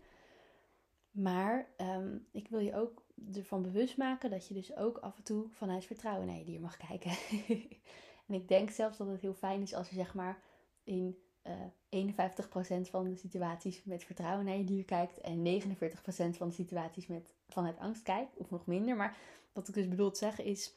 Maar 1.12 1.70
ehm, 1.78 2.18
ik 2.32 2.48
wil 2.48 2.60
je 2.60 2.76
ook 2.76 3.06
ervan 3.34 3.62
bewust 3.62 3.98
maken 3.98 4.30
dat 4.30 4.48
je 4.48 4.54
dus 4.54 4.76
ook 4.76 4.98
af 4.98 5.18
en 5.18 5.24
toe 5.24 5.48
vanuit 5.50 5.86
vertrouwen 5.86 6.28
naar 6.28 6.38
je 6.38 6.46
dier 6.46 6.62
mag 6.62 6.78
kijken. 6.78 7.12
en 8.28 8.34
ik 8.34 8.48
denk 8.48 8.70
zelfs 8.70 8.98
dat 8.98 9.08
het 9.08 9.22
heel 9.22 9.34
fijn 9.34 9.62
is 9.62 9.74
als 9.74 9.90
je 9.90 9.96
zeg 9.96 10.14
maar 10.14 10.42
in 10.84 11.18
uh, 11.44 11.54
eh, 11.90 12.86
51% 12.88 12.90
van 12.90 13.04
de 13.04 13.16
situaties 13.16 13.84
met 13.84 14.04
vertrouwen 14.04 14.46
naar 14.46 14.58
je 14.58 14.64
dier 14.64 14.86
kijkt 14.86 15.22
en 15.22 15.62
49% 15.62 16.38
van 16.38 16.48
de 16.48 16.54
situaties 16.54 17.08
met 17.08 17.34
vanuit 17.48 17.78
angst 17.78 18.04
kijkt, 18.04 18.38
of 18.38 18.50
nog 18.50 18.66
minder. 18.66 18.96
Maar 18.96 19.18
wat 19.54 19.68
ik 19.68 19.74
dus 19.74 19.88
bedoel 19.88 20.12
te 20.12 20.18
zeggen 20.18 20.44
is 20.44 20.74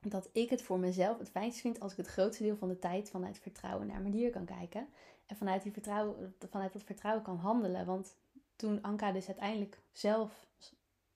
dat 0.00 0.28
ik 0.32 0.50
het 0.50 0.62
voor 0.62 0.78
mezelf 0.78 1.18
het 1.18 1.30
fijnst 1.30 1.60
vind 1.60 1.80
als 1.80 1.92
ik 1.92 1.98
het 1.98 2.06
grootste 2.06 2.42
deel 2.42 2.56
van 2.56 2.68
de 2.68 2.78
tijd 2.78 3.10
vanuit 3.10 3.38
vertrouwen 3.38 3.86
naar 3.86 4.00
mijn 4.00 4.12
dier 4.12 4.30
kan 4.30 4.44
kijken. 4.44 4.88
En 5.26 5.36
vanuit, 5.36 5.62
die 5.62 5.72
vertrouwen, 5.72 6.34
vanuit 6.50 6.72
dat 6.72 6.82
vertrouwen 6.82 7.24
kan 7.24 7.36
handelen. 7.36 7.86
Want 7.86 8.16
toen 8.56 8.82
Anka 8.82 9.12
dus 9.12 9.26
uiteindelijk 9.26 9.80
zelf 9.92 10.46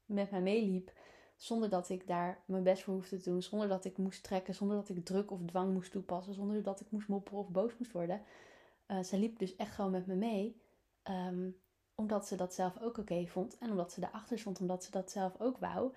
met 0.04 0.30
mij 0.30 0.40
meeliep, 0.40 0.92
zonder 1.36 1.68
dat 1.68 1.88
ik 1.88 2.06
daar 2.06 2.42
mijn 2.44 2.62
best 2.62 2.82
voor 2.82 2.94
hoefde 2.94 3.20
te 3.20 3.30
doen, 3.30 3.42
zonder 3.42 3.68
dat 3.68 3.84
ik 3.84 3.96
moest 3.96 4.22
trekken, 4.22 4.54
zonder 4.54 4.76
dat 4.76 4.88
ik 4.88 5.04
druk 5.04 5.30
of 5.30 5.40
dwang 5.46 5.72
moest 5.72 5.92
toepassen, 5.92 6.34
zonder 6.34 6.62
dat 6.62 6.80
ik 6.80 6.90
moest 6.90 7.08
mopperen 7.08 7.38
of 7.38 7.48
boos 7.48 7.72
moest 7.78 7.92
worden, 7.92 8.22
uh, 8.92 9.02
ze 9.02 9.18
liep 9.18 9.38
dus 9.38 9.56
echt 9.56 9.74
gewoon 9.74 9.90
met 9.90 10.06
me 10.06 10.14
mee. 10.14 10.60
Ehm, 11.02 11.50
omdat 11.94 12.26
ze 12.26 12.36
dat 12.36 12.54
zelf 12.54 12.80
ook 12.80 12.98
oké 12.98 13.26
vond. 13.26 13.58
En 13.58 13.70
omdat 13.70 13.92
ze 13.92 14.02
erachter 14.02 14.38
stond, 14.38 14.60
omdat 14.60 14.84
ze 14.84 14.90
dat 14.90 15.10
zelf 15.10 15.40
ook 15.40 15.58
wou. 15.58 15.92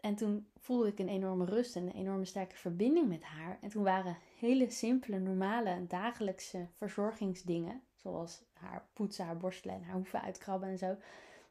En 0.00 0.14
toen 0.14 0.46
voelde 0.58 0.88
ik 0.88 0.98
een 0.98 1.08
enorme 1.08 1.44
rust 1.44 1.76
en 1.76 1.82
een 1.82 1.94
enorme 1.94 2.24
sterke 2.24 2.56
verbinding 2.56 3.08
met 3.08 3.22
haar. 3.22 3.58
En 3.60 3.68
toen 3.68 3.82
waren 3.82 4.16
hele 4.38 4.70
simpele, 4.70 5.18
normale, 5.18 5.86
dagelijkse 5.86 6.66
verzorgingsdingen. 6.76 7.82
Zoals 7.94 8.42
haar 8.52 8.86
poetsen, 8.92 9.24
haar 9.24 9.36
borstelen 9.36 9.74
en 9.74 9.82
haar 9.82 9.94
hoeven 9.94 10.22
uitkrabben 10.22 10.68
en 10.68 10.78
zo. 10.78 10.96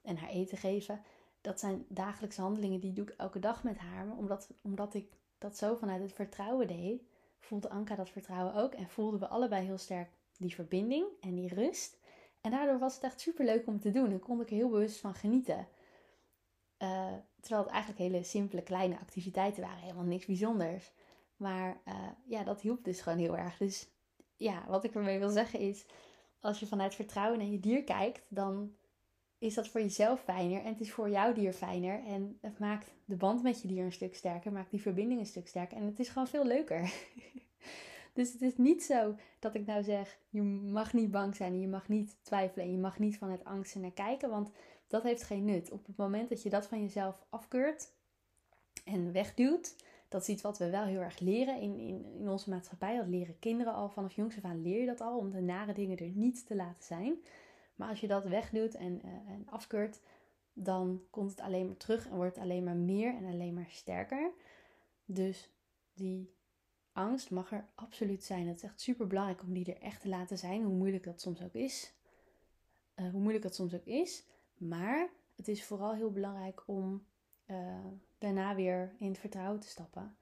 En 0.01 0.17
haar 0.17 0.29
eten 0.29 0.57
geven. 0.57 1.01
Dat 1.41 1.59
zijn 1.59 1.85
dagelijkse 1.87 2.41
handelingen 2.41 2.79
die 2.79 2.93
doe 2.93 3.05
ik 3.05 3.13
elke 3.17 3.39
dag 3.39 3.63
met 3.63 3.77
haar. 3.77 4.05
Maar 4.05 4.17
omdat, 4.17 4.49
omdat 4.61 4.93
ik 4.93 5.11
dat 5.37 5.57
zo 5.57 5.75
vanuit 5.75 6.01
het 6.01 6.13
vertrouwen 6.13 6.67
deed, 6.67 7.01
voelde 7.39 7.69
Anka 7.69 7.95
dat 7.95 8.09
vertrouwen 8.09 8.55
ook. 8.55 8.73
En 8.73 8.89
voelden 8.89 9.19
we 9.19 9.27
allebei 9.27 9.65
heel 9.65 9.77
sterk 9.77 10.09
die 10.41 10.55
verbinding 10.55 11.05
en 11.19 11.35
die 11.35 11.53
rust. 11.53 11.99
En 12.41 12.51
daardoor 12.51 12.79
was 12.79 12.95
het 12.95 13.03
echt 13.03 13.21
super 13.21 13.45
leuk 13.45 13.67
om 13.67 13.79
te 13.79 13.91
doen 13.91 14.11
en 14.11 14.19
kon 14.19 14.41
ik 14.41 14.49
er 14.49 14.55
heel 14.55 14.69
bewust 14.69 14.99
van 14.99 15.13
genieten. 15.13 15.67
Uh, 16.77 17.13
terwijl 17.39 17.63
het 17.63 17.71
eigenlijk 17.71 17.99
hele 17.99 18.23
simpele 18.23 18.61
kleine 18.63 18.99
activiteiten 18.99 19.61
waren, 19.61 19.81
helemaal 19.81 20.03
niks 20.03 20.25
bijzonders. 20.25 20.91
Maar 21.35 21.81
uh, 21.87 22.07
ja, 22.25 22.43
dat 22.43 22.61
hielp 22.61 22.83
dus 22.83 23.01
gewoon 23.01 23.19
heel 23.19 23.37
erg. 23.37 23.57
Dus 23.57 23.89
ja, 24.35 24.65
wat 24.67 24.83
ik 24.83 24.95
ermee 24.95 25.19
wil 25.19 25.29
zeggen 25.29 25.59
is, 25.59 25.85
als 26.39 26.59
je 26.59 26.67
vanuit 26.67 26.95
vertrouwen 26.95 27.39
naar 27.39 27.47
je 27.47 27.59
dier 27.59 27.83
kijkt, 27.83 28.25
dan 28.27 28.75
is 29.37 29.53
dat 29.53 29.67
voor 29.67 29.81
jezelf 29.81 30.21
fijner 30.21 30.61
en 30.61 30.71
het 30.71 30.79
is 30.79 30.91
voor 30.91 31.09
jouw 31.09 31.33
dier 31.33 31.53
fijner. 31.53 32.03
En 32.05 32.37
het 32.41 32.59
maakt 32.59 32.93
de 33.05 33.15
band 33.15 33.43
met 33.43 33.61
je 33.61 33.67
dier 33.67 33.83
een 33.83 33.91
stuk 33.91 34.15
sterker, 34.15 34.51
maakt 34.51 34.71
die 34.71 34.81
verbinding 34.81 35.19
een 35.19 35.25
stuk 35.25 35.47
sterker 35.47 35.77
en 35.77 35.85
het 35.85 35.99
is 35.99 36.09
gewoon 36.09 36.27
veel 36.27 36.45
leuker. 36.45 36.81
Dus 38.13 38.33
het 38.33 38.41
is 38.41 38.57
niet 38.57 38.83
zo 38.83 39.15
dat 39.39 39.55
ik 39.55 39.65
nou 39.65 39.83
zeg, 39.83 40.19
je 40.29 40.41
mag 40.41 40.93
niet 40.93 41.11
bang 41.11 41.35
zijn 41.35 41.59
je 41.59 41.67
mag 41.67 41.87
niet 41.87 42.17
twijfelen 42.21 42.65
en 42.65 42.71
je 42.71 42.77
mag 42.77 42.99
niet 42.99 43.17
vanuit 43.17 43.43
angst 43.43 43.75
naar 43.75 43.91
kijken, 43.91 44.29
want 44.29 44.51
dat 44.87 45.03
heeft 45.03 45.23
geen 45.23 45.45
nut. 45.45 45.71
Op 45.71 45.85
het 45.85 45.97
moment 45.97 46.29
dat 46.29 46.43
je 46.43 46.49
dat 46.49 46.67
van 46.67 46.81
jezelf 46.81 47.25
afkeurt 47.29 47.91
en 48.85 49.11
wegduwt, 49.11 49.75
dat 50.09 50.21
is 50.21 50.29
iets 50.29 50.41
wat 50.41 50.57
we 50.57 50.69
wel 50.69 50.83
heel 50.83 50.99
erg 50.99 51.19
leren 51.19 51.61
in, 51.61 51.79
in, 51.79 52.05
in 52.19 52.29
onze 52.29 52.49
maatschappij. 52.49 52.97
Dat 52.97 53.07
leren 53.07 53.39
kinderen 53.39 53.73
al 53.73 53.89
vanaf 53.89 54.13
jongs 54.13 54.37
af 54.37 54.43
aan 54.43 54.61
leer 54.61 54.79
je 54.79 54.85
dat 54.85 55.01
al, 55.01 55.17
om 55.17 55.31
de 55.31 55.41
nare 55.41 55.73
dingen 55.73 55.97
er 55.97 56.09
niet 56.09 56.45
te 56.47 56.55
laten 56.55 56.83
zijn. 56.83 57.15
Maar 57.75 57.89
als 57.89 57.99
je 57.99 58.07
dat 58.07 58.25
wegduwt 58.25 58.73
en, 58.73 59.01
uh, 59.05 59.11
en 59.11 59.47
afkeurt, 59.49 59.99
dan 60.53 61.01
komt 61.09 61.31
het 61.31 61.39
alleen 61.39 61.65
maar 61.65 61.77
terug 61.77 62.07
en 62.07 62.15
wordt 62.15 62.35
het 62.35 62.43
alleen 62.43 62.63
maar 62.63 62.75
meer 62.75 63.15
en 63.15 63.25
alleen 63.25 63.53
maar 63.53 63.69
sterker. 63.69 64.31
Dus 65.05 65.49
die 65.93 66.33
angst 66.93 67.31
mag 67.31 67.51
er 67.51 67.65
absoluut 67.75 68.23
zijn. 68.23 68.47
Het 68.47 68.55
is 68.55 68.63
echt 68.63 68.81
super 68.81 69.07
belangrijk 69.07 69.41
om 69.41 69.53
die 69.53 69.73
er 69.73 69.81
echt 69.81 70.01
te 70.01 70.07
laten 70.07 70.37
zijn, 70.37 70.63
hoe 70.63 70.75
moeilijk 70.75 71.03
dat 71.03 71.21
soms 71.21 71.41
ook 71.41 71.53
is. 71.53 71.93
Uh, 72.95 73.09
hoe 73.09 73.21
moeilijk 73.21 73.43
dat 73.43 73.55
soms 73.55 73.73
ook 73.73 73.85
is. 73.85 74.23
Maar 74.57 75.09
het 75.35 75.47
is 75.47 75.63
vooral 75.63 75.93
heel 75.93 76.11
belangrijk 76.11 76.63
om 76.65 77.05
uh, 77.45 77.57
daarna 78.17 78.55
weer 78.55 78.95
in 78.99 79.07
het 79.07 79.19
vertrouwen 79.19 79.59
te 79.59 79.67
stappen. 79.67 80.15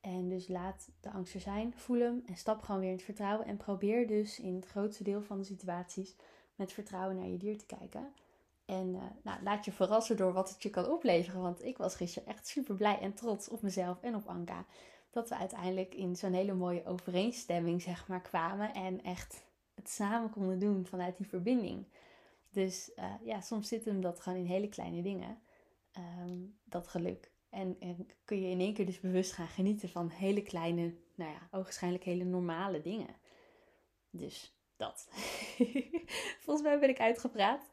En 0.00 0.28
dus 0.28 0.48
laat 0.48 0.88
de 1.00 1.10
angst 1.10 1.34
er 1.34 1.40
zijn, 1.40 1.74
voel 1.76 2.00
hem 2.00 2.22
en 2.26 2.36
stap 2.36 2.62
gewoon 2.62 2.80
weer 2.80 2.90
in 2.90 2.96
het 2.96 3.04
vertrouwen. 3.04 3.46
En 3.46 3.56
probeer 3.56 4.06
dus 4.06 4.40
in 4.40 4.54
het 4.54 4.66
grootste 4.66 5.02
deel 5.02 5.22
van 5.22 5.38
de 5.38 5.44
situaties 5.44 6.14
met 6.54 6.72
vertrouwen 6.72 7.16
naar 7.16 7.28
je 7.28 7.36
dier 7.36 7.58
te 7.58 7.66
kijken. 7.66 8.12
En 8.64 8.94
uh, 8.94 9.02
nou, 9.22 9.42
laat 9.42 9.64
je 9.64 9.72
verrassen 9.72 10.16
door 10.16 10.32
wat 10.32 10.48
het 10.48 10.62
je 10.62 10.70
kan 10.70 10.88
opleveren. 10.88 11.40
Want 11.40 11.64
ik 11.64 11.78
was 11.78 11.96
gisteren 11.96 12.28
echt 12.28 12.46
super 12.46 12.74
blij 12.74 12.98
en 13.00 13.14
trots 13.14 13.48
op 13.48 13.62
mezelf 13.62 14.02
en 14.02 14.14
op 14.14 14.26
Anka 14.26 14.64
dat 15.14 15.28
we 15.28 15.36
uiteindelijk 15.36 15.94
in 15.94 16.16
zo'n 16.16 16.32
hele 16.32 16.54
mooie 16.54 16.84
overeenstemming 16.84 17.82
zeg 17.82 18.08
maar 18.08 18.22
kwamen 18.22 18.74
en 18.74 19.02
echt 19.02 19.44
het 19.74 19.88
samen 19.88 20.30
konden 20.30 20.58
doen 20.58 20.86
vanuit 20.86 21.16
die 21.16 21.28
verbinding. 21.28 21.86
Dus 22.50 22.90
uh, 22.96 23.14
ja, 23.24 23.40
soms 23.40 23.68
zit 23.68 23.84
hem 23.84 24.00
dat 24.00 24.20
gewoon 24.20 24.38
in 24.38 24.46
hele 24.46 24.68
kleine 24.68 25.02
dingen, 25.02 25.38
um, 26.22 26.58
dat 26.64 26.88
geluk. 26.88 27.32
En, 27.50 27.76
en, 27.80 28.08
kun 28.24 28.40
je 28.40 28.48
in 28.48 28.60
één 28.60 28.74
keer 28.74 28.86
dus 28.86 29.00
bewust 29.00 29.32
gaan 29.32 29.48
genieten 29.48 29.88
van 29.88 30.08
hele 30.08 30.42
kleine, 30.42 30.94
nou 31.14 31.30
ja, 31.30 31.48
ogenschijnlijk 31.50 32.04
hele 32.04 32.24
normale 32.24 32.80
dingen. 32.80 33.16
Dus 34.10 34.58
dat. 34.76 35.08
Volgens 36.44 36.66
mij 36.66 36.78
ben 36.78 36.88
ik 36.88 37.00
uitgepraat. 37.00 37.70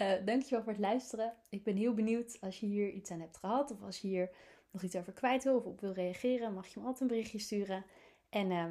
Uh, 0.00 0.12
dankjewel 0.24 0.62
voor 0.62 0.72
het 0.72 0.80
luisteren. 0.80 1.34
Ik 1.48 1.64
ben 1.64 1.76
heel 1.76 1.94
benieuwd 1.94 2.36
als 2.40 2.60
je 2.60 2.66
hier 2.66 2.90
iets 2.90 3.10
aan 3.10 3.20
hebt 3.20 3.36
gehad 3.36 3.70
of 3.70 3.82
als 3.82 3.98
je 3.98 4.08
hier 4.08 4.30
nog 4.72 4.82
iets 4.82 4.96
over 4.96 5.12
kwijt 5.12 5.44
wil 5.44 5.56
of 5.56 5.64
op 5.64 5.80
wil 5.80 5.92
reageren, 5.92 6.54
mag 6.54 6.66
je 6.66 6.80
me 6.80 6.86
altijd 6.86 7.00
een 7.00 7.16
berichtje 7.16 7.38
sturen. 7.38 7.84
En 8.28 8.50
uh, 8.50 8.64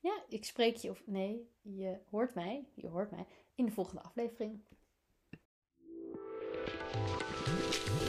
ja, 0.00 0.22
ik 0.28 0.44
spreek 0.44 0.76
je, 0.76 0.90
of 0.90 1.02
nee, 1.06 1.50
je 1.62 1.98
hoort 2.10 2.34
mij, 2.34 2.64
je 2.74 2.88
hoort 2.88 3.10
mij 3.10 3.26
in 3.54 3.64
de 3.64 3.72
volgende 3.72 4.02
aflevering. 4.02 4.60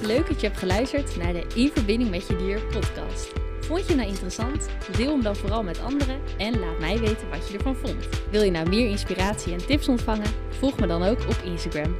Leuk 0.01 0.27
dat 0.27 0.41
je 0.41 0.47
hebt 0.47 0.59
geluisterd 0.59 1.17
naar 1.17 1.33
de 1.33 1.53
In 1.55 1.69
Verbinding 1.69 2.09
met 2.09 2.27
Je 2.27 2.35
Dier 2.35 2.65
podcast. 2.65 3.33
Vond 3.59 3.87
je 3.87 3.95
nou 3.95 4.07
interessant? 4.07 4.69
Deel 4.97 5.11
hem 5.11 5.21
dan 5.21 5.35
vooral 5.35 5.63
met 5.63 5.79
anderen 5.79 6.21
en 6.37 6.59
laat 6.59 6.79
mij 6.79 6.99
weten 6.99 7.29
wat 7.29 7.47
je 7.47 7.57
ervan 7.57 7.75
vond. 7.75 8.29
Wil 8.31 8.41
je 8.41 8.51
nou 8.51 8.69
meer 8.69 8.89
inspiratie 8.89 9.53
en 9.53 9.65
tips 9.65 9.87
ontvangen? 9.87 10.33
Volg 10.49 10.79
me 10.79 10.87
dan 10.87 11.03
ook 11.03 11.19
op 11.19 11.41
Instagram, 11.43 11.95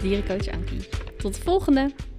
dierencoachankie. 0.00 0.88
Tot 1.16 1.34
de 1.34 1.42
volgende! 1.42 2.13